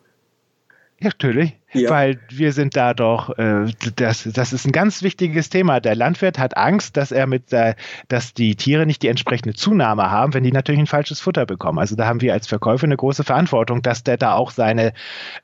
[1.07, 1.89] Natürlich, ja.
[1.89, 5.79] weil wir sind da doch, äh, das, das ist ein ganz wichtiges Thema.
[5.79, 7.77] Der Landwirt hat Angst, dass er mit, äh,
[8.09, 11.79] dass die Tiere nicht die entsprechende Zunahme haben, wenn die natürlich ein falsches Futter bekommen.
[11.79, 14.95] Also da haben wir als Verkäufer eine große Verantwortung, dass der da auch seine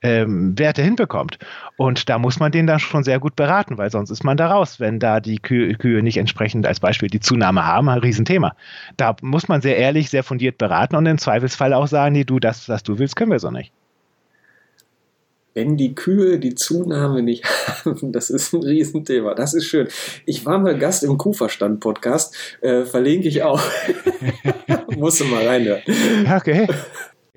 [0.03, 1.39] ähm, Werte hinbekommt.
[1.77, 4.49] Und da muss man den dann schon sehr gut beraten, weil sonst ist man da
[4.49, 8.57] raus, wenn da die Kühe, Kühe nicht entsprechend als Beispiel die Zunahme haben, ein Riesenthema.
[8.97, 12.41] Da muss man sehr ehrlich, sehr fundiert beraten und im Zweifelsfall auch sagen, nee, du,
[12.41, 13.73] das, was du willst, können wir so nicht
[15.55, 17.45] wenn die Kühe die Zunahme nicht
[17.85, 19.35] haben, das ist ein Riesenthema.
[19.35, 19.89] Das ist schön.
[20.27, 23.61] Ich war mal Gast im Kuhverstand-Podcast, äh, verlinke ich auch.
[24.97, 25.83] Musste mal reinhören.
[26.37, 26.67] Okay.